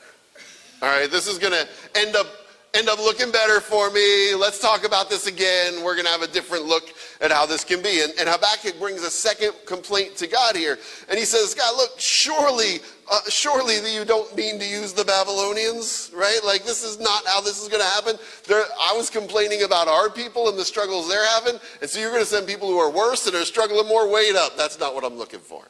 All 0.83 0.89
right, 0.89 1.11
this 1.11 1.27
is 1.27 1.39
going 1.39 1.55
to 1.55 1.67
end 1.95 2.17
up 2.17 2.27
end 2.75 2.89
up 2.89 2.99
looking 2.99 3.31
better 3.31 3.61
for 3.61 3.91
me. 3.91 4.35
Let's 4.35 4.59
talk 4.59 4.87
about 4.87 5.11
this 5.11 5.27
again. 5.27 5.85
We're 5.85 5.95
going 5.95 6.07
to 6.07 6.11
have 6.11 6.23
a 6.23 6.27
different 6.27 6.65
look 6.65 6.85
at 7.21 7.31
how 7.31 7.45
this 7.45 7.65
can 7.65 7.83
be. 7.83 8.01
And, 8.01 8.15
and 8.19 8.27
Habakkuk 8.27 8.79
brings 8.79 9.03
a 9.03 9.11
second 9.11 9.53
complaint 9.67 10.17
to 10.17 10.27
God 10.27 10.57
here. 10.57 10.79
And 11.11 11.19
he 11.19 11.27
says, 11.27 11.53
God, 11.53 11.77
look, 11.77 11.91
surely, 11.99 12.81
uh, 13.11 13.21
surely 13.29 13.75
you 13.95 14.07
don't 14.07 14.35
mean 14.35 14.59
to 14.59 14.65
use 14.65 14.95
the 14.95 15.05
Babylonians, 15.05 16.11
right? 16.15 16.41
Like, 16.47 16.65
this 16.65 16.83
is 16.83 16.99
not 16.99 17.27
how 17.27 17.43
this 17.43 17.61
is 17.61 17.69
going 17.69 17.83
to 17.83 17.89
happen. 17.89 18.17
I 18.49 18.95
was 18.97 19.11
complaining 19.11 19.65
about 19.65 19.87
our 19.87 20.09
people 20.09 20.49
and 20.49 20.59
the 20.59 20.65
struggles 20.65 21.11
they're 21.11 21.29
having. 21.29 21.61
And 21.83 21.91
so 21.91 22.01
you're 22.01 22.11
going 22.11 22.23
to 22.23 22.27
send 22.27 22.47
people 22.47 22.69
who 22.69 22.79
are 22.79 22.91
worse 22.91 23.27
and 23.27 23.37
are 23.37 23.45
struggling 23.45 23.87
more. 23.87 24.11
Wait 24.11 24.35
up. 24.35 24.57
That's 24.57 24.81
not 24.81 24.95
what 24.95 25.05
I'm 25.05 25.19
looking 25.19 25.41
for. 25.41 25.67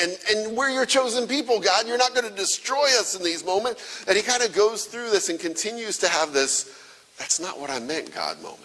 And, 0.00 0.18
and 0.30 0.56
we're 0.56 0.70
your 0.70 0.86
chosen 0.86 1.28
people, 1.28 1.60
God. 1.60 1.86
You're 1.86 1.98
not 1.98 2.14
going 2.14 2.28
to 2.28 2.34
destroy 2.34 2.86
us 2.98 3.16
in 3.16 3.24
these 3.24 3.44
moments. 3.44 4.04
And 4.08 4.16
he 4.16 4.22
kind 4.22 4.42
of 4.42 4.54
goes 4.54 4.86
through 4.86 5.10
this 5.10 5.28
and 5.28 5.38
continues 5.38 5.98
to 5.98 6.08
have 6.08 6.32
this, 6.32 6.74
that's 7.18 7.40
not 7.40 7.60
what 7.60 7.70
I 7.70 7.78
meant, 7.78 8.14
God 8.14 8.40
moment. 8.42 8.62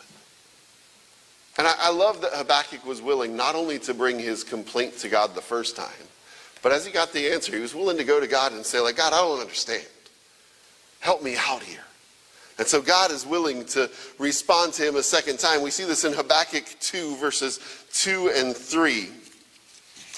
And 1.58 1.68
I, 1.68 1.74
I 1.80 1.92
love 1.92 2.22
that 2.22 2.32
Habakkuk 2.34 2.86
was 2.86 3.02
willing 3.02 3.36
not 3.36 3.56
only 3.56 3.78
to 3.80 3.94
bring 3.94 4.20
his 4.20 4.44
complaint 4.44 4.98
to 5.00 5.10
God 5.10 5.36
the 5.36 5.42
first 5.42 5.76
time, 5.76 6.08
but 6.62 6.72
as 6.72 6.86
he 6.86 6.92
got 6.92 7.12
the 7.12 7.32
answer, 7.32 7.56
he 7.56 7.62
was 7.62 7.76
willing 7.76 7.98
to 7.98 8.04
go 8.04 8.20
to 8.20 8.28
God 8.28 8.54
and 8.54 8.66
say, 8.66 8.80
like, 8.80 8.98
God, 8.98 9.14
I 9.14 9.18
don't 9.18 9.40
understand. 9.40 9.86
Help 11.00 11.24
me 11.24 11.36
out 11.38 11.64
here. 11.64 11.84
And 12.58 12.68
so 12.68 12.82
God 12.82 13.12
is 13.12 13.26
willing 13.26 13.66
to 13.66 13.90
respond 14.20 14.74
to 14.74 14.88
him 14.88 14.96
a 14.96 15.04
second 15.04 15.40
time. 15.40 15.64
We 15.64 15.72
see 15.72 15.84
this 15.84 16.04
in 16.04 16.14
Habakkuk 16.14 16.66
2, 16.80 17.16
verses 17.16 17.60
2 17.94 18.32
and 18.36 18.56
3. 18.56 19.10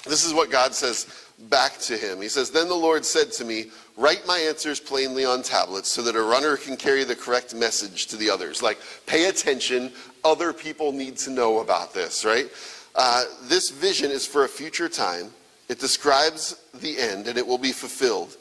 This 0.05 0.25
is 0.25 0.33
what 0.33 0.51
God 0.51 0.73
says 0.73 1.07
back 1.49 1.77
to 1.79 1.97
him. 1.97 2.21
He 2.21 2.27
says, 2.27 2.51
Then 2.51 2.67
the 2.67 2.75
Lord 2.75 3.05
said 3.05 3.31
to 3.33 3.45
me, 3.45 3.65
Write 3.95 4.25
my 4.25 4.37
answers 4.39 4.79
plainly 4.79 5.23
on 5.23 5.43
tablets 5.43 5.89
so 5.89 6.01
that 6.01 6.15
a 6.15 6.21
runner 6.21 6.57
can 6.57 6.75
carry 6.75 7.03
the 7.03 7.15
correct 7.15 7.53
message 7.53 8.07
to 8.07 8.17
the 8.17 8.29
others. 8.29 8.61
Like, 8.61 8.79
pay 9.05 9.29
attention. 9.29 9.91
Other 10.23 10.51
people 10.51 10.91
need 10.91 11.17
to 11.17 11.29
know 11.29 11.59
about 11.59 11.93
this, 11.93 12.25
right? 12.25 12.47
Uh, 12.95 13.23
this 13.43 13.69
vision 13.69 14.11
is 14.11 14.25
for 14.25 14.45
a 14.45 14.49
future 14.49 14.89
time. 14.89 15.31
It 15.69 15.79
describes 15.79 16.61
the 16.73 16.99
end 16.99 17.27
and 17.27 17.37
it 17.37 17.45
will 17.45 17.57
be 17.57 17.71
fulfilled. 17.71 18.35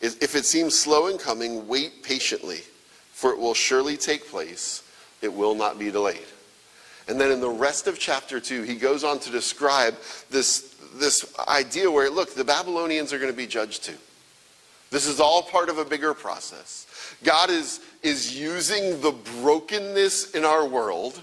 If 0.00 0.34
it 0.34 0.44
seems 0.44 0.78
slow 0.78 1.06
in 1.06 1.18
coming, 1.18 1.66
wait 1.66 2.02
patiently, 2.02 2.60
for 3.12 3.30
it 3.30 3.38
will 3.38 3.54
surely 3.54 3.96
take 3.96 4.28
place. 4.28 4.82
It 5.22 5.32
will 5.32 5.54
not 5.54 5.78
be 5.78 5.90
delayed. 5.90 6.26
And 7.08 7.20
then 7.20 7.30
in 7.30 7.40
the 7.40 7.48
rest 7.48 7.86
of 7.86 7.98
chapter 7.98 8.40
2, 8.40 8.62
he 8.62 8.74
goes 8.74 9.04
on 9.04 9.18
to 9.20 9.30
describe 9.30 9.94
this 10.28 10.75
this 10.98 11.34
idea 11.48 11.90
where, 11.90 12.10
look, 12.10 12.34
the 12.34 12.44
Babylonians 12.44 13.12
are 13.12 13.18
going 13.18 13.30
to 13.30 13.36
be 13.36 13.46
judged 13.46 13.84
too. 13.84 13.96
This 14.90 15.06
is 15.06 15.20
all 15.20 15.42
part 15.42 15.68
of 15.68 15.78
a 15.78 15.84
bigger 15.84 16.14
process. 16.14 16.86
God 17.24 17.50
is, 17.50 17.80
is 18.02 18.38
using 18.38 19.00
the 19.00 19.12
brokenness 19.40 20.32
in 20.32 20.44
our 20.44 20.66
world 20.66 21.20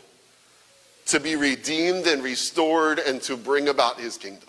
to 1.07 1.19
be 1.19 1.35
redeemed 1.35 2.07
and 2.07 2.23
restored 2.23 2.99
and 2.99 3.21
to 3.23 3.37
bring 3.37 3.69
about 3.69 3.99
his 3.99 4.17
kingdom. 4.17 4.47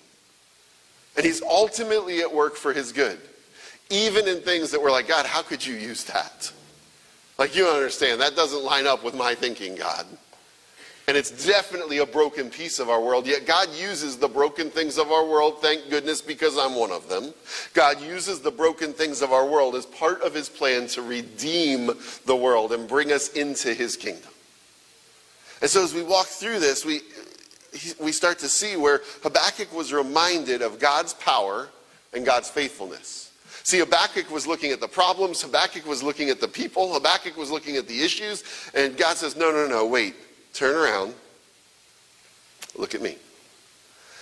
And 1.16 1.24
he's 1.24 1.42
ultimately 1.42 2.20
at 2.20 2.32
work 2.32 2.56
for 2.56 2.72
his 2.72 2.92
good, 2.92 3.18
even 3.90 4.26
in 4.26 4.40
things 4.40 4.70
that 4.70 4.82
we're 4.82 4.90
like, 4.90 5.08
God, 5.08 5.26
how 5.26 5.42
could 5.42 5.64
you 5.64 5.74
use 5.74 6.04
that? 6.04 6.52
Like, 7.38 7.56
you 7.56 7.64
don't 7.64 7.76
understand, 7.76 8.20
that 8.20 8.36
doesn't 8.36 8.62
line 8.62 8.86
up 8.86 9.04
with 9.04 9.14
my 9.14 9.34
thinking, 9.34 9.74
God. 9.74 10.06
And 11.06 11.18
it's 11.18 11.46
definitely 11.46 11.98
a 11.98 12.06
broken 12.06 12.48
piece 12.48 12.78
of 12.78 12.88
our 12.88 13.00
world. 13.00 13.26
Yet 13.26 13.46
God 13.46 13.68
uses 13.74 14.16
the 14.16 14.28
broken 14.28 14.70
things 14.70 14.96
of 14.96 15.12
our 15.12 15.26
world, 15.26 15.60
thank 15.60 15.90
goodness, 15.90 16.22
because 16.22 16.56
I'm 16.56 16.74
one 16.74 16.90
of 16.90 17.10
them. 17.10 17.34
God 17.74 18.00
uses 18.00 18.40
the 18.40 18.50
broken 18.50 18.94
things 18.94 19.20
of 19.20 19.30
our 19.30 19.46
world 19.46 19.74
as 19.74 19.84
part 19.84 20.22
of 20.22 20.32
his 20.32 20.48
plan 20.48 20.86
to 20.88 21.02
redeem 21.02 21.90
the 22.24 22.36
world 22.36 22.72
and 22.72 22.88
bring 22.88 23.12
us 23.12 23.28
into 23.34 23.74
his 23.74 23.98
kingdom. 23.98 24.30
And 25.60 25.70
so 25.70 25.84
as 25.84 25.92
we 25.92 26.02
walk 26.02 26.26
through 26.26 26.58
this, 26.58 26.86
we, 26.86 27.02
we 28.00 28.10
start 28.10 28.38
to 28.38 28.48
see 28.48 28.76
where 28.76 29.02
Habakkuk 29.22 29.74
was 29.74 29.92
reminded 29.92 30.62
of 30.62 30.78
God's 30.78 31.12
power 31.12 31.68
and 32.14 32.24
God's 32.24 32.48
faithfulness. 32.48 33.30
See, 33.62 33.78
Habakkuk 33.78 34.30
was 34.30 34.46
looking 34.46 34.72
at 34.72 34.80
the 34.80 34.88
problems, 34.88 35.42
Habakkuk 35.42 35.86
was 35.86 36.02
looking 36.02 36.30
at 36.30 36.40
the 36.40 36.48
people, 36.48 36.94
Habakkuk 36.94 37.36
was 37.36 37.50
looking 37.50 37.76
at 37.76 37.88
the 37.88 38.02
issues, 38.02 38.42
and 38.74 38.96
God 38.96 39.16
says, 39.16 39.36
No, 39.36 39.50
no, 39.52 39.66
no, 39.66 39.86
wait 39.86 40.14
turn 40.54 40.74
around, 40.74 41.14
look 42.76 42.94
at 42.94 43.02
me. 43.02 43.18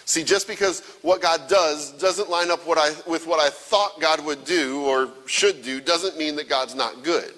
See, 0.05 0.25
just 0.25 0.49
because 0.49 0.81
what 1.03 1.23
God 1.23 1.49
does 1.49 1.93
doesn't 1.93 2.29
line 2.29 2.51
up 2.51 2.67
what 2.67 2.77
I, 2.77 2.91
with 3.09 3.27
what 3.27 3.39
I 3.39 3.51
thought 3.51 4.01
God 4.01 4.25
would 4.25 4.45
do 4.45 4.83
or 4.83 5.09
should 5.27 5.63
do 5.63 5.81
doesn't 5.81 6.19
mean 6.19 6.37
that 6.37 6.49
God's 6.49 6.75
not 6.75 7.05
good. 7.05 7.33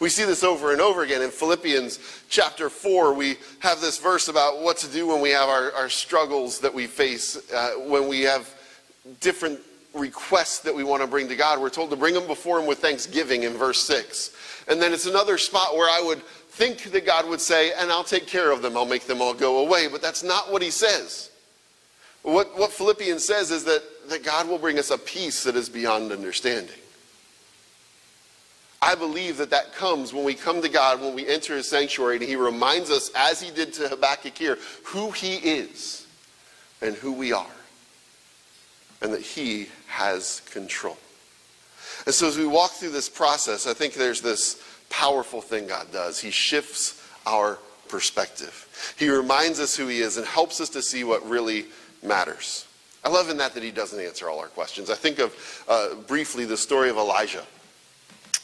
We 0.00 0.08
see 0.08 0.24
this 0.24 0.42
over 0.42 0.72
and 0.72 0.80
over 0.80 1.02
again 1.02 1.22
in 1.22 1.30
Philippians 1.30 2.00
chapter 2.28 2.68
4. 2.68 3.14
We 3.14 3.36
have 3.60 3.80
this 3.80 3.98
verse 3.98 4.26
about 4.26 4.60
what 4.60 4.78
to 4.78 4.88
do 4.88 5.06
when 5.06 5.20
we 5.20 5.30
have 5.30 5.48
our, 5.48 5.70
our 5.74 5.88
struggles 5.88 6.58
that 6.60 6.74
we 6.74 6.86
face, 6.86 7.52
uh, 7.52 7.74
when 7.76 8.08
we 8.08 8.22
have 8.22 8.52
different 9.20 9.60
requests 9.94 10.60
that 10.60 10.74
we 10.74 10.84
want 10.84 11.02
to 11.02 11.08
bring 11.08 11.28
to 11.28 11.36
God. 11.36 11.60
We're 11.60 11.70
told 11.70 11.90
to 11.90 11.96
bring 11.96 12.14
them 12.14 12.26
before 12.26 12.58
Him 12.58 12.66
with 12.66 12.78
thanksgiving 12.78 13.42
in 13.42 13.52
verse 13.54 13.82
6. 13.82 14.34
And 14.68 14.80
then 14.80 14.92
it's 14.92 15.06
another 15.06 15.38
spot 15.38 15.74
where 15.74 15.88
I 15.88 16.02
would 16.04 16.22
think 16.22 16.84
that 16.92 17.06
God 17.06 17.28
would 17.28 17.40
say, 17.40 17.72
and 17.72 17.90
I'll 17.90 18.04
take 18.04 18.26
care 18.26 18.52
of 18.52 18.62
them, 18.62 18.76
I'll 18.76 18.86
make 18.86 19.06
them 19.06 19.20
all 19.20 19.34
go 19.34 19.66
away. 19.66 19.88
But 19.88 20.02
that's 20.02 20.22
not 20.22 20.52
what 20.52 20.62
he 20.62 20.70
says. 20.70 21.30
What, 22.22 22.56
what 22.56 22.72
Philippians 22.72 23.24
says 23.24 23.50
is 23.50 23.64
that, 23.64 23.82
that 24.08 24.22
God 24.22 24.48
will 24.48 24.58
bring 24.58 24.78
us 24.78 24.90
a 24.90 24.98
peace 24.98 25.42
that 25.44 25.56
is 25.56 25.68
beyond 25.68 26.12
understanding. 26.12 26.76
I 28.80 28.96
believe 28.96 29.36
that 29.36 29.50
that 29.50 29.74
comes 29.74 30.12
when 30.12 30.24
we 30.24 30.34
come 30.34 30.60
to 30.60 30.68
God, 30.68 31.00
when 31.00 31.14
we 31.14 31.26
enter 31.26 31.56
his 31.56 31.68
sanctuary, 31.68 32.16
and 32.16 32.24
he 32.24 32.34
reminds 32.34 32.90
us, 32.90 33.10
as 33.16 33.40
he 33.40 33.50
did 33.52 33.72
to 33.74 33.88
Habakkuk 33.88 34.36
here, 34.36 34.58
who 34.84 35.12
he 35.12 35.36
is 35.36 36.06
and 36.80 36.96
who 36.96 37.12
we 37.12 37.32
are, 37.32 37.46
and 39.00 39.12
that 39.12 39.20
he 39.20 39.68
has 39.92 40.40
control. 40.50 40.96
And 42.06 42.14
so 42.14 42.26
as 42.26 42.38
we 42.38 42.46
walk 42.46 42.70
through 42.72 42.92
this 42.92 43.10
process, 43.10 43.66
I 43.66 43.74
think 43.74 43.92
there's 43.92 44.22
this 44.22 44.62
powerful 44.88 45.42
thing 45.42 45.66
God 45.66 45.92
does. 45.92 46.18
He 46.18 46.30
shifts 46.30 47.06
our 47.26 47.58
perspective. 47.88 48.94
He 48.98 49.10
reminds 49.10 49.60
us 49.60 49.76
who 49.76 49.86
He 49.86 50.00
is 50.00 50.16
and 50.16 50.26
helps 50.26 50.60
us 50.62 50.70
to 50.70 50.82
see 50.82 51.04
what 51.04 51.28
really 51.28 51.66
matters. 52.02 52.66
I 53.04 53.10
love 53.10 53.28
in 53.28 53.36
that 53.36 53.52
that 53.52 53.62
He 53.62 53.70
doesn't 53.70 54.00
answer 54.00 54.30
all 54.30 54.40
our 54.40 54.48
questions. 54.48 54.88
I 54.88 54.94
think 54.94 55.18
of 55.18 55.64
uh, 55.68 55.94
briefly 55.94 56.46
the 56.46 56.56
story 56.56 56.88
of 56.88 56.96
Elijah, 56.96 57.44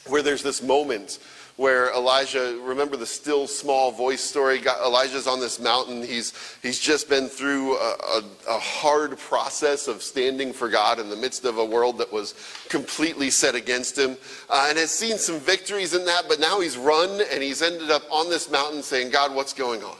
where 0.06 0.22
there's 0.22 0.42
this 0.42 0.62
moment 0.62 1.18
where 1.58 1.92
Elijah, 1.92 2.56
remember 2.62 2.96
the 2.96 3.04
still 3.04 3.48
small 3.48 3.90
voice 3.90 4.20
story? 4.20 4.62
Elijah's 4.84 5.26
on 5.26 5.40
this 5.40 5.58
mountain. 5.58 6.04
He's, 6.04 6.32
he's 6.62 6.78
just 6.78 7.08
been 7.08 7.28
through 7.28 7.76
a, 7.76 7.96
a, 8.14 8.22
a, 8.50 8.58
hard 8.60 9.18
process 9.18 9.88
of 9.88 10.00
standing 10.00 10.52
for 10.52 10.68
God 10.68 11.00
in 11.00 11.10
the 11.10 11.16
midst 11.16 11.44
of 11.44 11.58
a 11.58 11.64
world 11.64 11.98
that 11.98 12.12
was 12.12 12.34
completely 12.68 13.28
set 13.28 13.56
against 13.56 13.98
him. 13.98 14.16
Uh, 14.48 14.66
and 14.68 14.78
has 14.78 14.92
seen 14.92 15.18
some 15.18 15.40
victories 15.40 15.94
in 15.94 16.04
that, 16.04 16.26
but 16.28 16.38
now 16.38 16.60
he's 16.60 16.76
run 16.76 17.20
and 17.32 17.42
he's 17.42 17.60
ended 17.60 17.90
up 17.90 18.04
on 18.08 18.30
this 18.30 18.48
mountain 18.48 18.80
saying, 18.80 19.10
God, 19.10 19.34
what's 19.34 19.52
going 19.52 19.82
on? 19.82 19.96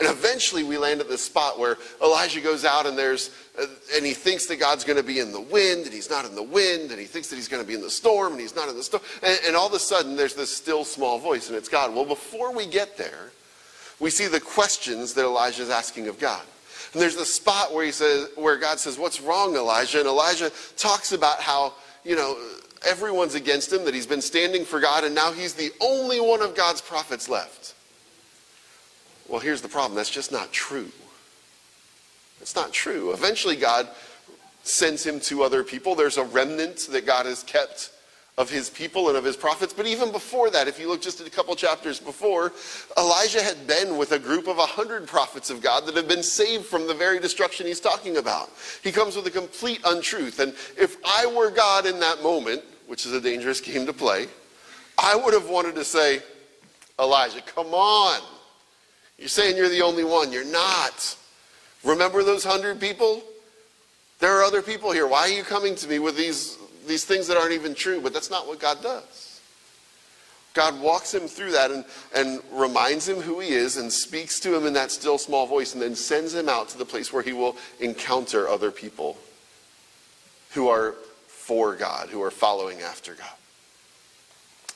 And 0.00 0.08
eventually 0.08 0.64
we 0.64 0.76
land 0.76 1.00
at 1.00 1.08
this 1.08 1.24
spot 1.24 1.58
where 1.58 1.76
Elijah 2.02 2.40
goes 2.40 2.64
out 2.64 2.84
and 2.84 2.98
there's, 2.98 3.30
uh, 3.60 3.66
and 3.94 4.04
he 4.04 4.12
thinks 4.12 4.46
that 4.46 4.56
God's 4.56 4.82
going 4.82 4.96
to 4.96 5.04
be 5.04 5.20
in 5.20 5.30
the 5.30 5.40
wind 5.40 5.84
and 5.84 5.92
he's 5.92 6.10
not 6.10 6.24
in 6.24 6.34
the 6.34 6.42
wind 6.42 6.90
and 6.90 6.98
he 6.98 7.06
thinks 7.06 7.28
that 7.28 7.36
he's 7.36 7.46
going 7.46 7.62
to 7.62 7.66
be 7.66 7.74
in 7.74 7.80
the 7.80 7.90
storm 7.90 8.32
and 8.32 8.40
he's 8.40 8.56
not 8.56 8.68
in 8.68 8.76
the 8.76 8.82
storm. 8.82 9.02
And, 9.22 9.38
and 9.46 9.56
all 9.56 9.68
of 9.68 9.72
a 9.72 9.78
sudden 9.78 10.16
there's 10.16 10.34
this 10.34 10.54
still 10.54 10.84
small 10.84 11.18
voice 11.18 11.48
and 11.48 11.56
it's 11.56 11.68
God. 11.68 11.94
Well, 11.94 12.04
before 12.04 12.52
we 12.52 12.66
get 12.66 12.96
there, 12.96 13.30
we 14.00 14.10
see 14.10 14.26
the 14.26 14.40
questions 14.40 15.14
that 15.14 15.24
Elijah 15.24 15.62
is 15.62 15.70
asking 15.70 16.08
of 16.08 16.18
God. 16.18 16.42
And 16.92 17.00
there's 17.00 17.16
the 17.16 17.24
spot 17.24 17.72
where 17.72 17.84
he 17.84 17.92
says, 17.92 18.28
where 18.34 18.56
God 18.56 18.80
says, 18.80 18.98
what's 18.98 19.20
wrong, 19.20 19.54
Elijah? 19.54 19.98
And 19.98 20.08
Elijah 20.08 20.50
talks 20.76 21.12
about 21.12 21.40
how 21.40 21.74
you 22.04 22.16
know, 22.16 22.36
everyone's 22.86 23.34
against 23.34 23.72
him, 23.72 23.84
that 23.84 23.94
he's 23.94 24.06
been 24.06 24.20
standing 24.20 24.64
for 24.64 24.78
God, 24.78 25.04
and 25.04 25.14
now 25.14 25.32
he's 25.32 25.54
the 25.54 25.72
only 25.80 26.20
one 26.20 26.42
of 26.42 26.54
God's 26.54 26.80
prophets 26.80 27.28
left. 27.28 27.74
Well, 29.28 29.40
here's 29.40 29.62
the 29.62 29.68
problem 29.68 29.96
that's 29.96 30.10
just 30.10 30.32
not 30.32 30.52
true. 30.52 30.90
It's 32.40 32.54
not 32.54 32.72
true. 32.72 33.12
Eventually, 33.12 33.56
God 33.56 33.88
sends 34.64 35.04
him 35.04 35.20
to 35.20 35.42
other 35.42 35.62
people. 35.62 35.94
There's 35.94 36.18
a 36.18 36.24
remnant 36.24 36.88
that 36.90 37.06
God 37.06 37.26
has 37.26 37.42
kept 37.42 37.90
of 38.36 38.50
his 38.50 38.68
people 38.68 39.08
and 39.08 39.16
of 39.16 39.24
his 39.24 39.36
prophets. 39.36 39.72
But 39.72 39.86
even 39.86 40.10
before 40.10 40.50
that, 40.50 40.66
if 40.66 40.80
you 40.80 40.88
look 40.88 41.00
just 41.00 41.20
at 41.20 41.26
a 41.26 41.30
couple 41.30 41.54
chapters 41.54 42.00
before, 42.00 42.52
Elijah 42.98 43.42
had 43.42 43.66
been 43.66 43.96
with 43.96 44.12
a 44.12 44.18
group 44.18 44.48
of 44.48 44.56
100 44.56 45.06
prophets 45.06 45.50
of 45.50 45.62
God 45.62 45.86
that 45.86 45.94
have 45.96 46.08
been 46.08 46.22
saved 46.22 46.66
from 46.66 46.88
the 46.88 46.94
very 46.94 47.20
destruction 47.20 47.66
he's 47.66 47.80
talking 47.80 48.16
about. 48.16 48.50
He 48.82 48.90
comes 48.90 49.14
with 49.14 49.26
a 49.26 49.30
complete 49.30 49.80
untruth. 49.84 50.40
And 50.40 50.52
if 50.76 50.96
I 51.04 51.26
were 51.26 51.50
God 51.50 51.86
in 51.86 52.00
that 52.00 52.22
moment, 52.22 52.62
which 52.88 53.06
is 53.06 53.12
a 53.12 53.20
dangerous 53.20 53.60
game 53.62 53.86
to 53.86 53.92
play, 53.92 54.26
I 54.98 55.14
would 55.14 55.34
have 55.34 55.48
wanted 55.48 55.76
to 55.76 55.84
say, 55.84 56.20
Elijah, 56.98 57.42
come 57.42 57.68
on. 57.68 58.20
You're 59.18 59.28
saying 59.28 59.56
you're 59.56 59.68
the 59.68 59.82
only 59.82 60.04
one. 60.04 60.32
You're 60.32 60.44
not. 60.44 61.16
Remember 61.84 62.22
those 62.22 62.44
hundred 62.44 62.80
people? 62.80 63.22
There 64.18 64.38
are 64.38 64.42
other 64.42 64.62
people 64.62 64.92
here. 64.92 65.06
Why 65.06 65.20
are 65.22 65.28
you 65.28 65.42
coming 65.42 65.74
to 65.76 65.88
me 65.88 65.98
with 65.98 66.16
these, 66.16 66.56
these 66.86 67.04
things 67.04 67.26
that 67.28 67.36
aren't 67.36 67.52
even 67.52 67.74
true? 67.74 68.00
But 68.00 68.12
that's 68.12 68.30
not 68.30 68.46
what 68.46 68.58
God 68.58 68.82
does. 68.82 69.40
God 70.54 70.80
walks 70.80 71.12
him 71.12 71.26
through 71.26 71.50
that 71.50 71.72
and, 71.72 71.84
and 72.14 72.40
reminds 72.52 73.08
him 73.08 73.20
who 73.20 73.40
he 73.40 73.48
is 73.48 73.76
and 73.76 73.92
speaks 73.92 74.38
to 74.40 74.56
him 74.56 74.66
in 74.66 74.72
that 74.74 74.92
still 74.92 75.18
small 75.18 75.46
voice 75.46 75.74
and 75.74 75.82
then 75.82 75.96
sends 75.96 76.32
him 76.32 76.48
out 76.48 76.68
to 76.70 76.78
the 76.78 76.84
place 76.84 77.12
where 77.12 77.24
he 77.24 77.32
will 77.32 77.56
encounter 77.80 78.48
other 78.48 78.70
people 78.70 79.18
who 80.52 80.68
are 80.68 80.94
for 81.26 81.74
God, 81.74 82.08
who 82.08 82.22
are 82.22 82.30
following 82.30 82.80
after 82.80 83.14
God. 83.14 83.26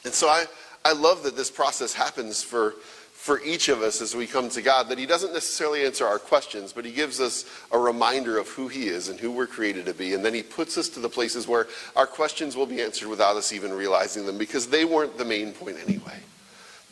And 0.05 0.13
so 0.13 0.29
I, 0.29 0.47
I 0.85 0.93
love 0.93 1.23
that 1.23 1.37
this 1.37 1.51
process 1.51 1.95
happens 1.95 2.43
for, 2.43 2.75
for 3.19 3.43
each 3.43 3.69
of 3.69 3.83
us 3.83 4.01
as 4.01 4.15
we 4.15 4.29
come 4.29 4.49
to 4.49 4.63
God, 4.63 4.89
that 4.89 4.97
He 4.97 5.05
doesn't 5.05 5.33
necessarily 5.33 5.85
answer 5.85 6.07
our 6.07 6.21
questions, 6.21 6.73
but 6.73 6.85
He 6.85 6.93
gives 6.93 7.21
us 7.21 7.45
a 7.73 7.79
reminder 7.79 8.39
of 8.39 8.49
who 8.49 8.69
He 8.69 8.87
is 8.87 9.09
and 9.09 9.19
who 9.19 9.33
we're 9.33 9.49
created 9.49 9.87
to 9.87 9.93
be. 9.93 10.15
And 10.15 10.25
then 10.25 10.33
He 10.33 10.43
puts 10.43 10.79
us 10.79 10.89
to 10.91 11.01
the 11.01 11.09
places 11.09 11.49
where 11.49 11.67
our 11.97 12.07
questions 12.07 12.57
will 12.57 12.65
be 12.65 12.81
answered 12.81 13.09
without 13.09 13.35
us 13.35 13.53
even 13.53 13.73
realizing 13.73 14.25
them 14.25 14.39
because 14.39 14.69
they 14.69 14.85
weren't 14.85 15.19
the 15.19 15.25
main 15.25 15.53
point 15.53 15.77
anyway. 15.85 16.17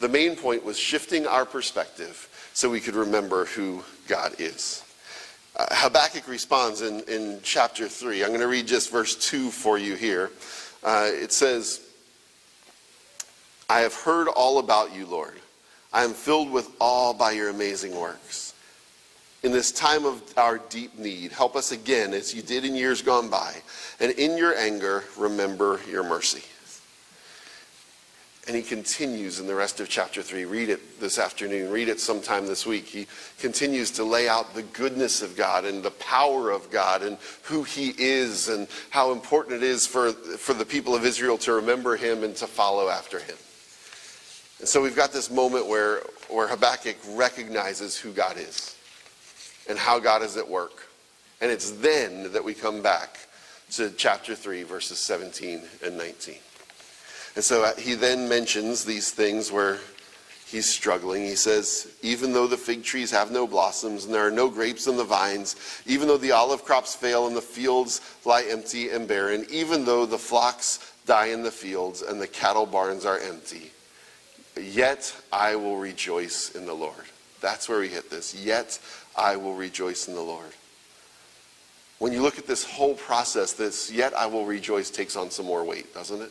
The 0.01 0.09
main 0.09 0.35
point 0.35 0.65
was 0.65 0.77
shifting 0.77 1.29
our 1.29 1.47
perspective 1.47 2.29
so 2.53 2.69
we 2.69 2.81
could 2.81 2.97
remember 2.97 3.45
who 3.45 3.85
God 4.09 4.35
is. 4.41 4.83
Uh, 5.55 5.65
Habakkuk 5.71 6.27
responds 6.27 6.83
in, 6.83 7.03
in 7.03 7.39
chapter 7.45 7.89
3. 7.89 8.23
I'm 8.23 8.31
going 8.31 8.41
to 8.41 8.49
read 8.49 8.67
just 8.67 8.91
verse 8.91 9.15
2 9.31 9.51
for 9.51 9.79
you 9.79 9.95
here. 9.95 10.33
Uh, 10.83 11.09
it 11.09 11.33
says, 11.33 11.89
I 13.71 13.81
have 13.81 13.95
heard 13.95 14.27
all 14.27 14.59
about 14.59 14.93
you, 14.93 15.07
Lord. 15.07 15.41
I 15.93 16.05
am 16.05 16.13
filled 16.13 16.51
with 16.51 16.71
awe 16.81 17.13
by 17.13 17.33
your 17.33 17.49
amazing 17.49 17.97
works. 17.97 18.55
In 19.43 19.53
this 19.53 19.71
time 19.71 20.05
of 20.05 20.23
our 20.37 20.59
deep 20.59 20.99
need, 20.99 21.31
help 21.31 21.57
us 21.57 21.71
again 21.71 22.13
as 22.15 22.35
you 22.35 22.43
did 22.43 22.65
in 22.65 22.75
years 22.75 23.03
gone 23.03 23.29
by. 23.29 23.55
And 24.01 24.11
in 24.13 24.37
your 24.37 24.57
anger, 24.57 25.05
remember 25.17 25.81
your 25.89 26.03
mercy. 26.03 26.43
And 28.47 28.55
he 28.55 28.63
continues 28.63 29.41
in 29.41 29.49
the 29.49 29.55
rest 29.55 29.81
of 29.81 29.89
chapter 29.89 30.23
3. 30.23 30.45
Read 30.45 30.69
it 30.69 31.01
this 31.01 31.19
afternoon. 31.19 31.71
Read 31.71 31.89
it 31.89 31.99
sometime 31.99 32.47
this 32.47 32.65
week. 32.65 32.87
He 32.87 33.09
continues 33.41 33.91
to 33.93 34.05
lay 34.05 34.29
out 34.29 34.55
the 34.55 34.63
goodness 34.63 35.21
of 35.21 35.37
God 35.37 35.65
and 35.65 35.83
the 35.83 35.91
power 35.93 36.51
of 36.51 36.71
God 36.71 37.03
and 37.03 37.19
who 37.43 37.65
he 37.65 37.93
is 37.99 38.49
and 38.49 38.69
how 38.91 39.11
important 39.11 39.57
it 39.57 39.63
is 39.65 39.85
for, 39.85 40.13
for 40.13 40.55
the 40.55 40.65
people 40.65 40.95
of 40.95 41.05
Israel 41.05 41.39
to 41.39 41.55
remember 41.55 41.97
him 41.97 42.23
and 42.23 42.37
to 42.37 42.47
follow 42.47 42.89
after 42.89 43.19
him. 43.19 43.37
And 44.59 44.69
so 44.69 44.83
we've 44.83 44.97
got 44.97 45.13
this 45.13 45.31
moment 45.31 45.67
where, 45.67 46.01
where 46.29 46.49
Habakkuk 46.49 46.97
recognizes 47.11 47.97
who 47.97 48.13
God 48.13 48.39
is 48.39 48.77
and 49.69 49.79
how 49.79 49.99
God 49.99 50.23
is 50.23 50.37
at 50.37 50.49
work. 50.49 50.89
And 51.41 51.51
it's 51.51 51.73
then 51.73 52.33
that 52.33 52.45
we 52.45 52.55
come 52.55 52.83
back 52.83 53.19
to 53.73 53.91
chapter 53.91 54.35
3, 54.35 54.63
verses 54.63 54.99
17 54.99 55.63
and 55.85 55.99
19. 55.99 56.37
And 57.35 57.45
so 57.45 57.65
uh, 57.65 57.75
he 57.75 57.95
then 57.95 58.29
mentions 58.29 58.85
these 58.85 59.11
things 59.11 59.53
where 59.53 59.79
he's 60.47 60.69
struggling. 60.69 61.25
He 61.25 61.35
says, 61.35 61.95
Even 62.01 62.33
though 62.33 62.47
the 62.47 62.57
fig 62.57 62.83
trees 62.83 63.11
have 63.11 63.31
no 63.31 63.47
blossoms 63.47 64.07
and 64.07 64.15
there 64.15 64.27
are 64.27 64.31
no 64.31 64.49
grapes 64.49 64.87
in 64.87 64.97
the 64.97 65.05
vines, 65.05 65.83
even 65.85 66.09
though 66.09 66.17
the 66.17 66.33
olive 66.33 66.65
crops 66.65 66.95
fail 66.95 67.27
and 67.27 67.37
the 67.37 67.43
fields 67.43 68.01
lie 68.25 68.45
empty 68.49 68.89
and 68.89 69.07
barren, 69.07 69.45
even 69.51 69.85
though 69.85 70.07
the 70.07 70.17
flocks 70.17 70.95
die 71.05 71.27
in 71.27 71.43
the 71.43 71.51
fields 71.51 72.01
and 72.01 72.19
the 72.19 72.27
cattle 72.27 72.65
barns 72.65 73.05
are 73.05 73.19
empty, 73.19 73.71
Yet 74.61 75.15
I 75.33 75.57
will 75.57 75.77
rejoice 75.77 76.55
in 76.55 76.67
the 76.67 76.75
Lord. 76.75 77.05
That's 77.41 77.69
where 77.69 77.81
we 77.81 77.89
hit 77.89 78.11
this. 78.11 78.35
Yet 78.35 78.79
I 79.17 79.37
will 79.37 79.55
rejoice 79.55 80.09
in 80.09 80.15
the 80.15 80.21
Lord. 80.21 80.53
When 81.99 82.13
you 82.13 82.23
look 82.23 82.39
at 82.39 82.47
this 82.47 82.65
whole 82.65 82.95
process, 82.95 83.53
this 83.53 83.91
yet 83.91 84.15
I 84.15 84.27
will 84.27 84.45
rejoice 84.45 84.91
takes 84.91 85.17
on 85.17 85.31
some 85.31 85.47
more 85.47 85.65
weight, 85.65 85.95
doesn't 85.95 86.21
it? 86.21 86.31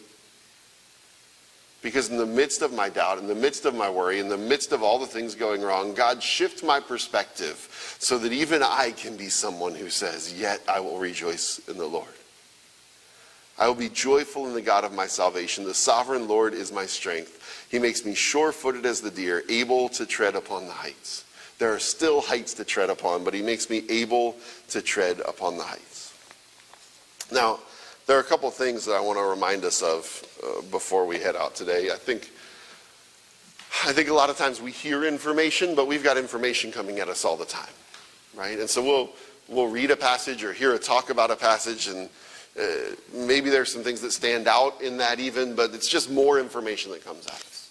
Because 1.81 2.09
in 2.09 2.17
the 2.17 2.25
midst 2.25 2.61
of 2.61 2.73
my 2.73 2.89
doubt, 2.89 3.19
in 3.19 3.27
the 3.27 3.35
midst 3.35 3.65
of 3.65 3.75
my 3.75 3.89
worry, 3.89 4.19
in 4.19 4.27
the 4.27 4.37
midst 4.37 4.71
of 4.71 4.81
all 4.81 4.97
the 4.97 5.05
things 5.05 5.35
going 5.35 5.61
wrong, 5.61 5.93
God 5.93 6.21
shifts 6.21 6.63
my 6.63 6.79
perspective 6.79 7.95
so 7.99 8.17
that 8.17 8.31
even 8.31 8.63
I 8.63 8.91
can 8.91 9.15
be 9.15 9.29
someone 9.29 9.75
who 9.75 9.89
says, 9.89 10.33
Yet 10.33 10.61
I 10.67 10.79
will 10.79 10.97
rejoice 10.97 11.61
in 11.67 11.77
the 11.77 11.85
Lord. 11.85 12.07
I 13.57 13.67
will 13.67 13.75
be 13.75 13.89
joyful 13.89 14.47
in 14.47 14.53
the 14.53 14.61
God 14.61 14.83
of 14.83 14.93
my 14.93 15.07
salvation. 15.07 15.63
The 15.63 15.73
sovereign 15.73 16.27
Lord 16.27 16.53
is 16.53 16.71
my 16.71 16.85
strength. 16.85 17.67
He 17.71 17.79
makes 17.79 18.05
me 18.05 18.13
sure 18.13 18.51
footed 18.51 18.85
as 18.85 19.01
the 19.01 19.11
deer, 19.11 19.43
able 19.49 19.89
to 19.89 20.05
tread 20.05 20.35
upon 20.35 20.65
the 20.65 20.73
heights. 20.73 21.23
There 21.57 21.73
are 21.73 21.79
still 21.79 22.19
heights 22.19 22.53
to 22.55 22.65
tread 22.65 22.89
upon, 22.89 23.23
but 23.23 23.33
he 23.33 23.41
makes 23.41 23.69
me 23.69 23.83
able 23.89 24.35
to 24.69 24.81
tread 24.81 25.21
upon 25.21 25.57
the 25.57 25.63
heights. 25.63 26.13
Now, 27.31 27.59
there 28.07 28.17
are 28.17 28.21
a 28.21 28.25
couple 28.25 28.51
things 28.51 28.85
that 28.85 28.93
I 28.93 28.99
want 28.99 29.17
to 29.17 29.23
remind 29.23 29.63
us 29.63 29.81
of 29.81 30.23
uh, 30.43 30.61
before 30.69 31.07
we 31.07 31.17
head 31.17 31.35
out 31.35 31.55
today. 31.55 31.91
I 31.91 31.95
think, 31.95 32.29
I 33.85 33.93
think 33.93 34.09
a 34.09 34.13
lot 34.13 34.29
of 34.29 34.37
times 34.37 34.61
we 34.61 34.71
hear 34.71 35.05
information, 35.05 35.75
but 35.75 35.87
we've 35.87 36.03
got 36.03 36.17
information 36.17 36.71
coming 36.71 36.99
at 36.99 37.07
us 37.07 37.23
all 37.23 37.37
the 37.37 37.45
time, 37.45 37.73
right? 38.35 38.59
And 38.59 38.69
so 38.69 38.83
we'll, 38.83 39.09
we'll 39.47 39.69
read 39.69 39.91
a 39.91 39.95
passage 39.95 40.43
or 40.43 40.53
hear 40.53 40.73
a 40.75 40.79
talk 40.79 41.09
about 41.09 41.31
a 41.31 41.35
passage, 41.35 41.87
and 41.87 42.09
uh, 42.59 42.95
maybe 43.13 43.49
there's 43.49 43.71
some 43.71 43.83
things 43.83 44.01
that 44.01 44.11
stand 44.11 44.47
out 44.47 44.81
in 44.81 44.97
that 44.97 45.19
even, 45.19 45.55
but 45.55 45.73
it's 45.73 45.89
just 45.89 46.09
more 46.09 46.39
information 46.39 46.91
that 46.91 47.03
comes 47.03 47.25
at 47.27 47.33
us. 47.33 47.69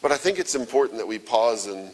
But 0.00 0.12
I 0.12 0.16
think 0.16 0.38
it's 0.38 0.54
important 0.54 0.98
that 0.98 1.06
we 1.06 1.18
pause 1.18 1.66
and, 1.66 1.90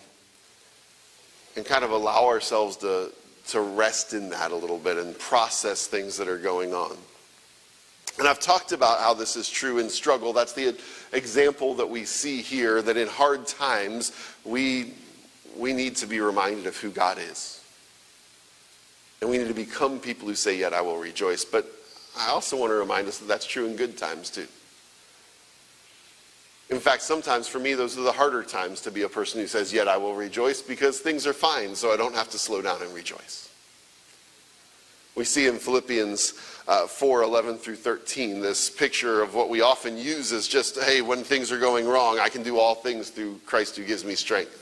and 1.57 1.64
kind 1.64 1.83
of 1.85 1.90
allow 1.90 2.27
ourselves 2.27 2.77
to, 2.79 3.11
to 3.49 3.61
rest 3.61 4.12
in 4.12 4.29
that 4.31 4.53
a 4.53 4.57
little 4.57 4.79
bit 4.79 4.97
and 4.97 5.18
process 5.18 5.87
things 5.87 6.16
that 6.18 6.29
are 6.29 6.38
going 6.38 6.73
on. 6.73 6.97
And 8.18 8.29
I've 8.29 8.40
talked 8.40 8.73
about 8.73 9.01
how 9.01 9.14
this 9.14 9.37
is 9.37 9.49
true 9.49 9.79
in 9.79 9.88
struggle. 9.88 10.33
That's 10.33 10.53
the 10.53 10.77
example 11.12 11.75
that 11.75 11.88
we 11.88 12.05
see 12.05 12.42
here 12.42 12.83
that 12.83 12.97
in 12.97 13.09
hard 13.09 13.47
times, 13.47 14.12
we, 14.45 14.92
we 15.57 15.73
need 15.73 15.97
to 15.97 16.07
be 16.07 16.21
reminded 16.21 16.66
of 16.66 16.77
who 16.77 16.90
God 16.90 17.18
is. 17.18 17.62
And 19.22 19.30
we 19.30 19.38
need 19.38 19.46
to 19.46 19.54
become 19.54 20.00
people 20.00 20.26
who 20.26 20.35
say, 20.35 20.58
Yet 20.58 20.74
I 20.74 20.80
will 20.80 20.98
rejoice. 20.98 21.44
But 21.44 21.64
I 22.18 22.30
also 22.30 22.58
want 22.58 22.70
to 22.70 22.74
remind 22.74 23.06
us 23.06 23.18
that 23.18 23.28
that's 23.28 23.46
true 23.46 23.66
in 23.66 23.76
good 23.76 23.96
times 23.96 24.28
too. 24.28 24.48
In 26.70 26.80
fact, 26.80 27.02
sometimes 27.02 27.46
for 27.46 27.61
me, 27.61 27.74
those 27.74 27.96
are 27.96 28.02
the 28.02 28.11
harder 28.11 28.42
times 28.42 28.80
to 28.80 28.90
be 28.90 29.02
a 29.02 29.08
person 29.08 29.40
who 29.40 29.46
says, 29.46 29.72
Yet 29.72 29.87
I 29.87 29.96
will 29.96 30.16
rejoice, 30.16 30.61
because 30.61 30.98
things 30.98 31.24
are 31.24 31.32
fine, 31.32 31.76
so 31.76 31.92
I 31.92 31.96
don't 31.96 32.16
have 32.16 32.30
to 32.30 32.38
slow 32.38 32.61
down 32.62 32.82
and 32.82 32.92
rejoice. 32.92 33.48
We 35.14 35.22
see 35.22 35.46
in 35.46 35.58
Philippians 35.58 36.35
uh, 36.66 36.88
4 36.88 37.22
11 37.22 37.58
through 37.58 37.76
13 37.76 38.40
this 38.40 38.70
picture 38.70 39.22
of 39.22 39.37
what 39.37 39.48
we 39.48 39.61
often 39.61 39.96
use 39.96 40.32
as 40.32 40.48
just, 40.48 40.80
hey, 40.80 41.00
when 41.00 41.22
things 41.22 41.52
are 41.52 41.61
going 41.61 41.87
wrong, 41.87 42.18
I 42.18 42.28
can 42.28 42.42
do 42.42 42.58
all 42.58 42.74
things 42.74 43.11
through 43.11 43.38
Christ 43.46 43.76
who 43.76 43.85
gives 43.85 44.04
me 44.04 44.16
strength. 44.16 44.62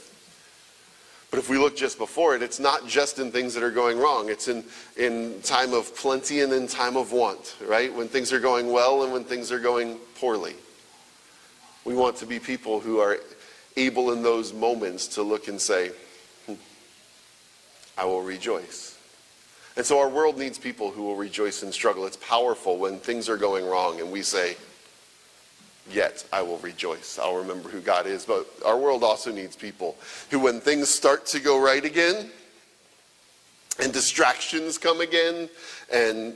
But 1.30 1.38
if 1.38 1.48
we 1.48 1.58
look 1.58 1.76
just 1.76 1.96
before 1.96 2.34
it, 2.34 2.42
it's 2.42 2.58
not 2.58 2.88
just 2.88 3.20
in 3.20 3.30
things 3.30 3.54
that 3.54 3.62
are 3.62 3.70
going 3.70 3.98
wrong. 3.98 4.28
It's 4.28 4.48
in, 4.48 4.64
in 4.96 5.40
time 5.42 5.72
of 5.72 5.94
plenty 5.94 6.40
and 6.40 6.52
in 6.52 6.66
time 6.66 6.96
of 6.96 7.12
want, 7.12 7.56
right? 7.64 7.94
When 7.94 8.08
things 8.08 8.32
are 8.32 8.40
going 8.40 8.72
well 8.72 9.04
and 9.04 9.12
when 9.12 9.22
things 9.22 9.52
are 9.52 9.60
going 9.60 9.98
poorly. 10.16 10.56
We 11.84 11.94
want 11.94 12.16
to 12.16 12.26
be 12.26 12.40
people 12.40 12.80
who 12.80 12.98
are 12.98 13.18
able 13.76 14.12
in 14.12 14.22
those 14.22 14.52
moments 14.52 15.06
to 15.08 15.22
look 15.22 15.46
and 15.46 15.60
say, 15.60 15.92
hmm, 16.46 16.54
I 17.96 18.04
will 18.04 18.22
rejoice. 18.22 18.98
And 19.76 19.86
so 19.86 20.00
our 20.00 20.08
world 20.08 20.36
needs 20.36 20.58
people 20.58 20.90
who 20.90 21.04
will 21.04 21.16
rejoice 21.16 21.62
in 21.62 21.70
struggle. 21.70 22.06
It's 22.06 22.16
powerful 22.16 22.76
when 22.76 22.98
things 22.98 23.28
are 23.28 23.36
going 23.36 23.64
wrong 23.64 24.00
and 24.00 24.10
we 24.10 24.22
say, 24.22 24.56
Yet 25.92 26.24
I 26.33 26.42
will 26.42 26.59
rejoice. 26.59 27.18
I'll 27.18 27.37
remember 27.37 27.68
who 27.68 27.81
God 27.81 28.07
is. 28.07 28.24
But 28.24 28.46
our 28.64 28.79
world 28.79 29.03
also 29.03 29.33
needs 29.33 29.57
people 29.57 29.96
who, 30.31 30.38
when 30.38 30.61
things 30.61 30.88
start 30.88 31.26
to 31.26 31.40
go 31.40 31.61
right 31.61 31.85
again, 31.85 32.31
and 33.83 33.92
distractions 33.92 34.79
come 34.79 35.00
again, 35.00 35.48
and 35.92 36.35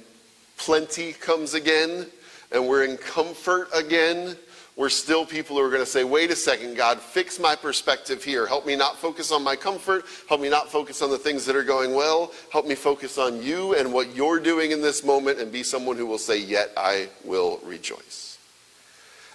plenty 0.56 1.12
comes 1.12 1.54
again, 1.54 2.06
and 2.52 2.66
we're 2.66 2.84
in 2.84 2.96
comfort 2.96 3.68
again, 3.74 4.36
we're 4.76 4.88
still 4.88 5.24
people 5.24 5.56
who 5.56 5.62
are 5.62 5.68
going 5.70 5.84
to 5.84 5.86
say, 5.86 6.02
wait 6.02 6.32
a 6.32 6.36
second, 6.36 6.76
God, 6.76 6.98
fix 6.98 7.38
my 7.38 7.54
perspective 7.54 8.24
here. 8.24 8.44
Help 8.44 8.66
me 8.66 8.74
not 8.74 8.96
focus 8.96 9.30
on 9.30 9.44
my 9.44 9.54
comfort. 9.54 10.04
Help 10.28 10.40
me 10.40 10.48
not 10.48 10.68
focus 10.70 11.00
on 11.00 11.10
the 11.10 11.18
things 11.18 11.46
that 11.46 11.54
are 11.54 11.62
going 11.62 11.94
well. 11.94 12.32
Help 12.50 12.66
me 12.66 12.74
focus 12.74 13.16
on 13.16 13.40
you 13.40 13.76
and 13.76 13.92
what 13.92 14.16
you're 14.16 14.40
doing 14.40 14.72
in 14.72 14.82
this 14.82 15.04
moment 15.04 15.38
and 15.38 15.52
be 15.52 15.62
someone 15.62 15.96
who 15.96 16.06
will 16.06 16.18
say, 16.18 16.38
yet 16.38 16.72
I 16.76 17.08
will 17.24 17.60
rejoice. 17.62 18.33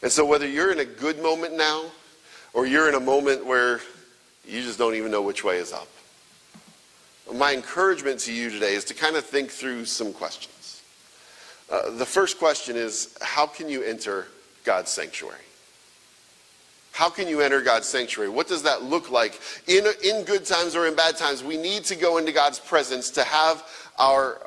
And 0.01 0.11
so, 0.11 0.25
whether 0.25 0.47
you're 0.47 0.71
in 0.71 0.79
a 0.79 0.85
good 0.85 1.21
moment 1.21 1.57
now 1.57 1.85
or 2.53 2.65
you're 2.65 2.87
in 2.87 2.95
a 2.95 2.99
moment 2.99 3.45
where 3.45 3.81
you 4.47 4.61
just 4.61 4.79
don't 4.79 4.95
even 4.95 5.11
know 5.11 5.21
which 5.21 5.43
way 5.43 5.57
is 5.57 5.73
up, 5.73 5.87
my 7.33 7.53
encouragement 7.53 8.19
to 8.21 8.33
you 8.33 8.49
today 8.49 8.73
is 8.73 8.85
to 8.85 8.93
kind 8.93 9.15
of 9.15 9.25
think 9.25 9.51
through 9.51 9.85
some 9.85 10.13
questions. 10.13 10.81
Uh, 11.69 11.91
the 11.91 12.05
first 12.05 12.39
question 12.39 12.75
is 12.75 13.15
how 13.21 13.45
can 13.45 13.69
you 13.69 13.83
enter 13.83 14.27
God's 14.63 14.89
sanctuary? 14.89 15.37
How 16.91 17.09
can 17.09 17.27
you 17.27 17.41
enter 17.41 17.61
God's 17.61 17.87
sanctuary? 17.87 18.29
What 18.29 18.47
does 18.47 18.63
that 18.63 18.83
look 18.83 19.11
like? 19.11 19.39
In, 19.67 19.85
in 20.03 20.23
good 20.23 20.45
times 20.45 20.75
or 20.75 20.87
in 20.87 20.95
bad 20.95 21.15
times, 21.17 21.43
we 21.43 21.55
need 21.55 21.83
to 21.85 21.95
go 21.95 22.17
into 22.17 22.31
God's 22.31 22.59
presence 22.59 23.11
to 23.11 23.23
have 23.23 23.63
our, 23.97 24.37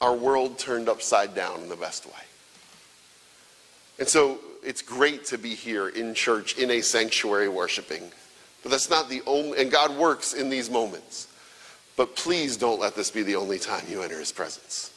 our 0.00 0.14
world 0.14 0.58
turned 0.58 0.88
upside 0.88 1.34
down 1.34 1.60
in 1.60 1.68
the 1.68 1.76
best 1.76 2.06
way. 2.06 2.12
And 3.98 4.08
so 4.08 4.38
it's 4.62 4.82
great 4.82 5.24
to 5.26 5.38
be 5.38 5.54
here 5.54 5.88
in 5.88 6.14
church, 6.14 6.58
in 6.58 6.70
a 6.70 6.80
sanctuary 6.80 7.48
worshiping. 7.48 8.10
But 8.62 8.70
that's 8.70 8.90
not 8.90 9.08
the 9.08 9.22
only, 9.26 9.60
and 9.60 9.70
God 9.70 9.96
works 9.96 10.34
in 10.34 10.50
these 10.50 10.70
moments. 10.70 11.28
But 11.96 12.14
please 12.14 12.56
don't 12.56 12.80
let 12.80 12.94
this 12.94 13.10
be 13.10 13.22
the 13.22 13.36
only 13.36 13.58
time 13.58 13.84
you 13.88 14.02
enter 14.02 14.18
his 14.18 14.30
presence. 14.30 14.92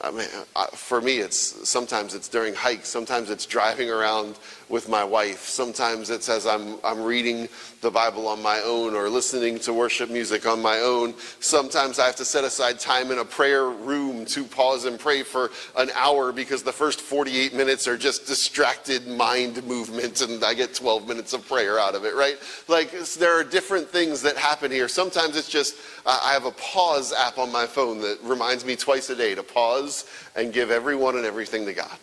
I 0.00 0.10
mean, 0.10 0.26
for 0.74 1.00
me, 1.00 1.18
it's 1.18 1.68
sometimes 1.68 2.14
it's 2.14 2.28
during 2.28 2.54
hikes, 2.54 2.88
sometimes 2.88 3.30
it's 3.30 3.46
driving 3.46 3.90
around 3.90 4.38
with 4.68 4.88
my 4.88 5.04
wife, 5.04 5.44
sometimes 5.44 6.10
it's 6.10 6.28
as 6.28 6.46
I'm, 6.46 6.78
I'm 6.82 7.02
reading 7.02 7.48
the 7.82 7.90
Bible 7.90 8.26
on 8.26 8.42
my 8.42 8.60
own 8.62 8.94
or 8.94 9.08
listening 9.08 9.60
to 9.60 9.72
worship 9.72 10.10
music 10.10 10.44
on 10.44 10.60
my 10.60 10.78
own. 10.78 11.14
Sometimes 11.38 12.00
I 12.00 12.06
have 12.06 12.16
to 12.16 12.24
set 12.24 12.42
aside 12.42 12.80
time 12.80 13.12
in 13.12 13.18
a 13.18 13.24
prayer 13.24 13.68
room 13.68 14.24
to 14.26 14.42
pause 14.42 14.84
and 14.84 14.98
pray 14.98 15.22
for 15.22 15.50
an 15.76 15.90
hour 15.94 16.32
because 16.32 16.64
the 16.64 16.72
first 16.72 17.00
48 17.00 17.54
minutes 17.54 17.86
are 17.86 17.96
just 17.96 18.26
distracted 18.26 19.06
mind 19.06 19.64
movement 19.64 20.20
and 20.20 20.42
I 20.42 20.52
get 20.54 20.74
12 20.74 21.06
minutes 21.06 21.32
of 21.32 21.46
prayer 21.46 21.78
out 21.78 21.94
of 21.94 22.04
it, 22.04 22.16
right? 22.16 22.36
Like 22.66 22.90
there 22.90 23.38
are 23.38 23.44
different 23.44 23.88
things 23.88 24.20
that 24.22 24.36
happen 24.36 24.72
here. 24.72 24.88
Sometimes 24.88 25.36
it's 25.36 25.48
just, 25.48 25.76
I 26.04 26.32
have 26.32 26.44
a 26.44 26.52
pause 26.52 27.12
app 27.12 27.38
on 27.38 27.52
my 27.52 27.66
phone 27.66 28.00
that 28.00 28.18
reminds 28.24 28.64
me 28.64 28.74
twice 28.74 29.10
a 29.10 29.16
day 29.16 29.36
to 29.36 29.44
pause 29.44 30.06
and 30.34 30.52
give 30.52 30.72
everyone 30.72 31.16
and 31.16 31.24
everything 31.24 31.66
to 31.66 31.72
God, 31.72 31.96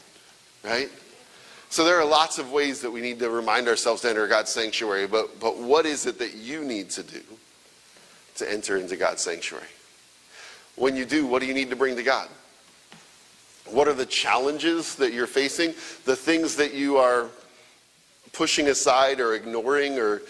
right? 0.63 0.89
So 1.73 1.83
there 1.83 1.99
are 1.99 2.05
lots 2.05 2.37
of 2.37 2.51
ways 2.51 2.81
that 2.81 2.91
we 2.91 3.01
need 3.01 3.17
to 3.17 3.31
remind 3.31 3.67
ourselves 3.67 4.03
to 4.03 4.09
enter 4.11 4.27
God's 4.27 4.51
sanctuary, 4.51 5.07
but, 5.07 5.39
but 5.39 5.57
what 5.57 5.87
is 5.87 6.05
it 6.05 6.19
that 6.19 6.35
you 6.35 6.63
need 6.63 6.91
to 6.91 7.01
do 7.01 7.23
to 8.35 8.47
enter 8.47 8.77
into 8.77 8.95
God's 8.95 9.23
sanctuary? 9.23 9.65
When 10.75 10.95
you 10.95 11.03
do, 11.03 11.25
what 11.25 11.41
do 11.41 11.47
you 11.47 11.53
need 11.55 11.71
to 11.71 11.75
bring 11.75 11.95
to 11.95 12.03
God? 12.03 12.29
What 13.65 13.87
are 13.87 13.93
the 13.93 14.05
challenges 14.05 14.93
that 14.97 15.13
you're 15.13 15.25
facing? 15.25 15.73
The 16.05 16.15
things 16.15 16.57
that 16.57 16.75
you 16.75 16.97
are 16.97 17.29
pushing 18.33 18.67
aside 18.67 19.19
or 19.19 19.33
ignoring 19.33 19.97
or 19.97 20.21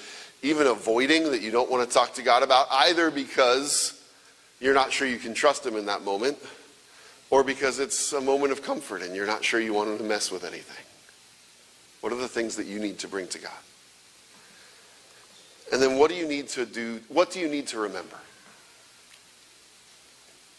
even 0.43 0.67
avoiding 0.67 1.29
that 1.31 1.41
you 1.41 1.51
don't 1.51 1.69
want 1.69 1.85
to 1.85 1.93
talk 1.93 2.13
to 2.13 2.23
God 2.23 2.43
about, 2.43 2.67
either 2.71 3.11
because 3.11 4.01
you're 4.61 4.73
not 4.73 4.93
sure 4.93 5.09
you 5.09 5.19
can 5.19 5.33
trust 5.33 5.65
Him 5.65 5.75
in 5.75 5.87
that 5.87 6.03
moment, 6.03 6.37
or 7.29 7.43
because 7.43 7.79
it's 7.79 8.13
a 8.13 8.21
moment 8.21 8.53
of 8.53 8.63
comfort 8.63 9.01
and 9.01 9.13
you're 9.13 9.27
not 9.27 9.43
sure 9.43 9.59
you 9.59 9.73
want 9.73 9.97
to 9.97 10.05
mess 10.05 10.31
with 10.31 10.45
anything. 10.45 10.85
What 12.03 12.11
are 12.11 12.17
the 12.17 12.27
things 12.27 12.57
that 12.57 12.65
you 12.65 12.79
need 12.79 12.99
to 12.99 13.07
bring 13.07 13.27
to 13.27 13.39
God? 13.39 13.51
And 15.71 15.81
then 15.81 15.97
what 15.97 16.11
do 16.11 16.17
you 16.17 16.27
need 16.27 16.49
to 16.49 16.65
do? 16.65 16.99
What 17.07 17.31
do 17.31 17.39
you 17.39 17.47
need 17.47 17.67
to 17.67 17.79
remember? 17.79 18.17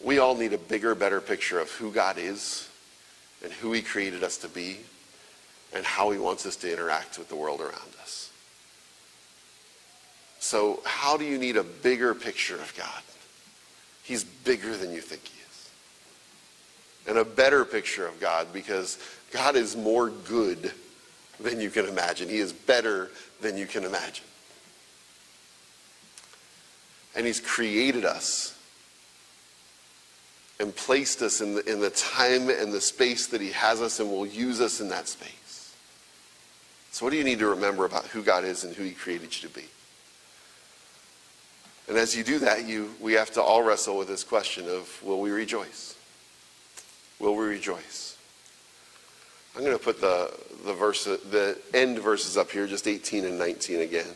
We 0.03 0.17
all 0.17 0.35
need 0.35 0.53
a 0.53 0.57
bigger, 0.57 0.95
better 0.95 1.21
picture 1.21 1.59
of 1.59 1.69
who 1.69 1.91
God 1.91 2.17
is 2.17 2.67
and 3.43 3.53
who 3.53 3.73
He 3.73 3.83
created 3.83 4.23
us 4.23 4.37
to 4.37 4.47
be 4.47 4.79
and 5.71 5.85
how 5.85 6.09
He 6.09 6.17
wants 6.17 6.47
us 6.47 6.55
to 6.55 6.73
interact 6.73 7.19
with 7.19 7.29
the 7.29 7.35
world 7.35 7.61
around 7.61 7.93
us. 8.01 8.31
So, 10.39 10.79
how 10.83 11.15
do 11.15 11.25
you 11.25 11.37
need 11.37 11.57
a 11.57 11.63
bigger 11.63 12.15
picture 12.15 12.55
of 12.55 12.73
God? 12.75 13.03
He's 14.01 14.23
bigger 14.23 14.75
than 14.75 14.91
you 14.91 15.01
think 15.01 15.27
He 15.27 15.39
is. 15.41 15.69
And 17.07 17.19
a 17.19 17.23
better 17.23 17.65
picture 17.65 18.07
of 18.07 18.19
God 18.19 18.51
because 18.51 18.97
God 19.31 19.55
is 19.55 19.75
more 19.75 20.09
good 20.09 20.71
than 21.39 21.59
you 21.59 21.69
can 21.69 21.85
imagine. 21.85 22.29
He 22.29 22.37
is 22.37 22.53
better 22.53 23.09
than 23.41 23.57
you 23.57 23.65
can 23.65 23.83
imagine. 23.83 24.25
And 27.15 27.25
He's 27.25 27.39
created 27.39 28.05
us 28.05 28.57
and 30.59 30.75
placed 30.75 31.21
us 31.21 31.41
in 31.41 31.55
the, 31.55 31.71
in 31.71 31.79
the 31.79 31.89
time 31.89 32.49
and 32.49 32.71
the 32.71 32.81
space 32.81 33.27
that 33.27 33.41
He 33.41 33.51
has 33.51 33.81
us 33.81 33.99
and 33.99 34.09
will 34.09 34.25
use 34.25 34.61
us 34.61 34.79
in 34.81 34.89
that 34.89 35.07
space. 35.07 35.75
So, 36.91 37.05
what 37.05 37.11
do 37.11 37.17
you 37.17 37.23
need 37.23 37.39
to 37.39 37.47
remember 37.47 37.85
about 37.85 38.05
who 38.07 38.23
God 38.23 38.45
is 38.45 38.63
and 38.63 38.73
who 38.75 38.83
He 38.83 38.91
created 38.91 39.35
you 39.35 39.49
to 39.49 39.55
be? 39.55 39.65
And 41.87 41.97
as 41.97 42.15
you 42.15 42.23
do 42.23 42.39
that, 42.39 42.65
you, 42.65 42.95
we 42.99 43.13
have 43.13 43.31
to 43.33 43.41
all 43.41 43.61
wrestle 43.61 43.97
with 43.97 44.07
this 44.07 44.23
question 44.23 44.67
of 44.67 45.01
will 45.03 45.21
we 45.21 45.29
rejoice? 45.29 45.95
Will 47.19 47.35
we 47.35 47.45
rejoice? 47.45 48.14
I'm 49.55 49.63
going 49.63 49.77
to 49.77 49.83
put 49.83 50.01
the, 50.01 50.33
the, 50.65 50.73
verse, 50.73 51.05
the 51.05 51.57
end 51.73 51.99
verses 51.99 52.35
up 52.37 52.51
here, 52.51 52.67
just 52.67 52.87
18 52.87 53.25
and 53.25 53.39
19 53.39 53.81
again. 53.81 54.07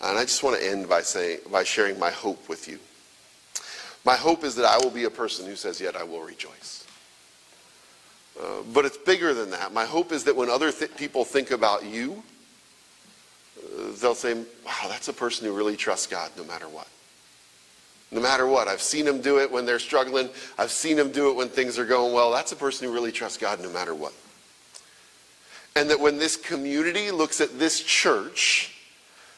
And 0.00 0.16
I 0.16 0.22
just 0.22 0.42
want 0.42 0.58
to 0.58 0.64
end 0.66 0.88
by, 0.88 1.02
saying, 1.02 1.40
by 1.50 1.64
sharing 1.64 1.98
my 1.98 2.10
hope 2.10 2.48
with 2.48 2.68
you. 2.68 2.78
My 4.04 4.16
hope 4.16 4.44
is 4.44 4.54
that 4.54 4.64
I 4.64 4.78
will 4.78 4.90
be 4.90 5.04
a 5.04 5.10
person 5.10 5.44
who 5.46 5.56
says, 5.56 5.80
Yet 5.80 5.96
I 5.96 6.04
will 6.04 6.22
rejoice. 6.22 6.86
Uh, 8.40 8.62
but 8.72 8.84
it's 8.84 8.96
bigger 8.96 9.34
than 9.34 9.50
that. 9.50 9.74
My 9.74 9.84
hope 9.84 10.12
is 10.12 10.24
that 10.24 10.34
when 10.34 10.48
other 10.48 10.72
th- 10.72 10.96
people 10.96 11.24
think 11.24 11.50
about 11.50 11.84
you, 11.84 12.22
they'll 14.00 14.14
say, 14.14 14.34
wow, 14.64 14.88
that's 14.88 15.08
a 15.08 15.12
person 15.12 15.46
who 15.46 15.52
really 15.52 15.76
trusts 15.76 16.06
God 16.06 16.30
no 16.36 16.44
matter 16.44 16.68
what. 16.68 16.86
No 18.10 18.20
matter 18.20 18.46
what. 18.46 18.68
I've 18.68 18.80
seen 18.80 19.04
them 19.04 19.20
do 19.20 19.38
it 19.38 19.50
when 19.50 19.66
they're 19.66 19.78
struggling. 19.78 20.28
I've 20.58 20.70
seen 20.70 20.96
them 20.96 21.12
do 21.12 21.30
it 21.30 21.36
when 21.36 21.48
things 21.48 21.78
are 21.78 21.84
going 21.84 22.12
well. 22.12 22.30
That's 22.30 22.52
a 22.52 22.56
person 22.56 22.86
who 22.86 22.94
really 22.94 23.12
trusts 23.12 23.38
God 23.38 23.60
no 23.60 23.70
matter 23.70 23.94
what. 23.94 24.12
And 25.76 25.88
that 25.90 26.00
when 26.00 26.18
this 26.18 26.36
community 26.36 27.10
looks 27.10 27.40
at 27.40 27.58
this 27.58 27.80
church, 27.82 28.76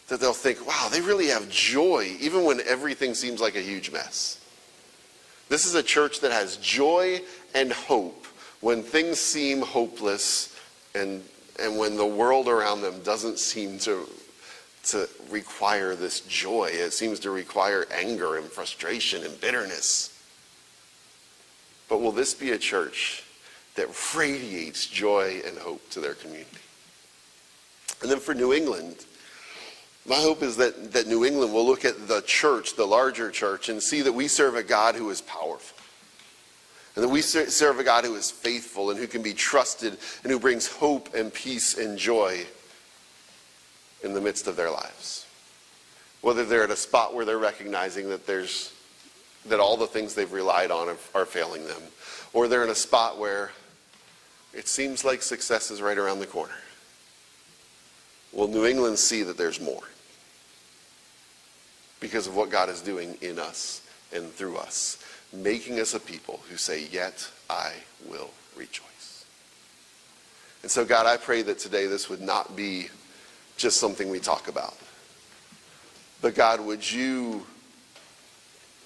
that 0.09 0.21
they'll 0.21 0.33
think, 0.33 0.67
wow, 0.67 0.89
they 0.91 1.01
really 1.01 1.29
have 1.29 1.49
joy, 1.49 2.17
even 2.21 2.45
when 2.45 2.61
everything 2.67 3.15
seems 3.15 3.41
like 3.41 3.55
a 3.55 3.61
huge 3.61 3.91
mess. 3.91 4.39
This 5.49 5.67
is 5.67 5.75
a 5.75 5.83
church 5.83 6.21
that 6.21 6.33
has 6.33 6.57
joy 6.57 7.21
and 7.55 7.73
hope 7.73 8.27
when 8.61 8.83
things 8.83 9.19
seem 9.19 9.61
hopeless 9.61 10.57
and, 10.95 11.23
and 11.61 11.79
when 11.79 11.97
the 11.97 12.07
world 12.07 12.49
around 12.49 12.81
them 12.81 13.03
doesn't 13.03 13.39
seem 13.39 13.79
to 13.81 14.09
to 14.85 15.09
require 15.31 15.95
this 15.95 16.21
joy. 16.21 16.69
It 16.73 16.93
seems 16.93 17.21
to 17.21 17.31
require 17.31 17.87
anger 17.93 18.37
and 18.37 18.47
frustration 18.47 19.25
and 19.25 19.41
bitterness. 19.41 20.09
But 21.89 22.01
will 22.01 22.13
this 22.13 22.35
be 22.35 22.51
a 22.51 22.59
church 22.59 23.25
that 23.75 23.89
radiates 24.17 24.87
joy 24.87 25.41
and 25.47 25.59
hope 25.59 25.89
to 25.91 26.01
their 26.01 26.15
community? 26.15 26.59
And 28.03 28.11
then 28.11 28.19
for 28.19 28.35
New 28.35 28.53
England, 28.53 29.05
my 30.05 30.17
hope 30.17 30.43
is 30.43 30.57
that, 30.57 30.93
that 30.93 31.07
New 31.07 31.25
England 31.25 31.53
will 31.53 31.65
look 31.65 31.85
at 31.85 32.09
the 32.09 32.23
church, 32.23 32.75
the 32.75 32.87
larger 32.87 33.31
church, 33.31 33.69
and 33.69 33.81
see 33.81 34.03
that 34.03 34.13
we 34.13 34.27
serve 34.27 34.57
a 34.57 34.63
God 34.63 34.97
who 34.97 35.09
is 35.11 35.21
powerful. 35.21 35.79
And 36.95 37.05
that 37.05 37.09
we 37.09 37.23
serve 37.23 37.79
a 37.79 37.85
God 37.85 38.05
who 38.05 38.15
is 38.17 38.31
faithful 38.31 38.91
and 38.91 38.99
who 38.99 39.07
can 39.07 39.23
be 39.23 39.33
trusted 39.33 39.97
and 40.23 40.33
who 40.33 40.39
brings 40.39 40.67
hope 40.67 41.15
and 41.15 41.33
peace 41.33 41.79
and 41.79 41.97
joy 41.97 42.45
in 44.03 44.13
the 44.13 44.21
midst 44.21 44.47
of 44.47 44.57
their 44.57 44.71
lives. 44.71 45.27
Whether 46.21 46.45
they're 46.45 46.65
at 46.65 46.71
a 46.71 46.77
spot 46.77 47.15
where 47.15 47.25
they're 47.25 47.39
recognizing 47.39 48.09
that 48.11 48.27
there's 48.27 48.73
that 49.47 49.59
all 49.59 49.77
the 49.77 49.87
things 49.87 50.15
they've 50.15 50.33
relied 50.33 50.71
on 50.71 50.89
are, 50.89 50.97
are 51.15 51.27
failing 51.27 51.67
them, 51.67 51.83
or 52.33 52.47
they're 52.47 52.63
in 52.63 52.71
a 52.71 52.77
spot 52.77 53.19
where 53.19 53.51
it 54.55 54.69
seems 54.69 55.05
like 55.05 55.23
success 55.23 55.71
is 55.71 55.81
right 55.81 55.99
around 55.99 56.21
the 56.21 56.27
corner. 56.27 56.55
Will 58.33 58.49
New 58.49 58.67
England 58.67 58.99
see 58.99 59.23
that 59.23 59.37
there's 59.37 59.61
more? 59.61 59.83
Because 62.01 62.27
of 62.27 62.35
what 62.35 62.51
God 62.51 62.69
is 62.69 62.81
doing 62.81 63.17
in 63.21 63.39
us 63.39 63.83
and 64.13 64.31
through 64.33 64.57
us, 64.57 65.03
making 65.33 65.79
us 65.81 65.95
a 65.95 66.01
people 66.01 66.41
who 66.51 66.57
say, 66.57 66.87
Yet 66.91 67.31
I 67.49 67.73
will 68.09 68.31
rejoice. 68.57 69.25
And 70.63 70.71
so, 70.71 70.85
God, 70.85 71.07
I 71.07 71.17
pray 71.17 71.43
that 71.43 71.59
today 71.59 71.87
this 71.87 72.09
would 72.09 72.21
not 72.21 72.57
be 72.57 72.89
just 73.57 73.79
something 73.79 74.09
we 74.09 74.19
talk 74.19 74.49
about. 74.49 74.77
But 76.21 76.35
God, 76.35 76.61
would 76.61 76.91
you 76.91 77.47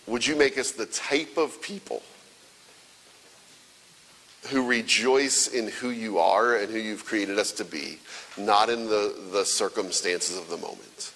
would 0.06 0.24
you 0.24 0.36
make 0.36 0.56
us 0.56 0.70
the 0.70 0.86
type 0.86 1.36
of 1.36 1.60
people 1.60 2.02
who 4.49 4.66
rejoice 4.66 5.49
in 5.49 5.68
who 5.68 5.90
you 5.90 6.18
are 6.18 6.57
and 6.57 6.70
who 6.70 6.78
you've 6.78 7.05
created 7.05 7.38
us 7.38 7.53
to 7.53 7.64
be, 7.64 7.99
not 8.36 8.68
in 8.68 8.86
the, 8.86 9.14
the 9.32 9.44
circumstances 9.44 10.36
of 10.36 10.49
the 10.49 10.57
moment. 10.57 11.12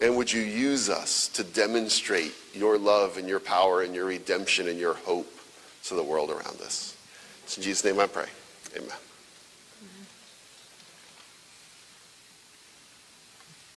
And 0.00 0.16
would 0.16 0.32
you 0.32 0.42
use 0.42 0.90
us 0.90 1.28
to 1.28 1.44
demonstrate 1.44 2.34
your 2.52 2.76
love 2.76 3.18
and 3.18 3.28
your 3.28 3.40
power 3.40 3.82
and 3.82 3.94
your 3.94 4.06
redemption 4.06 4.68
and 4.68 4.78
your 4.78 4.94
hope 4.94 5.32
to 5.84 5.94
the 5.94 6.02
world 6.02 6.30
around 6.30 6.60
us? 6.60 6.96
It's 7.44 7.56
in 7.56 7.62
Jesus' 7.62 7.84
name 7.84 8.00
I 8.00 8.06
pray. 8.06 8.26
Amen. 8.76 8.96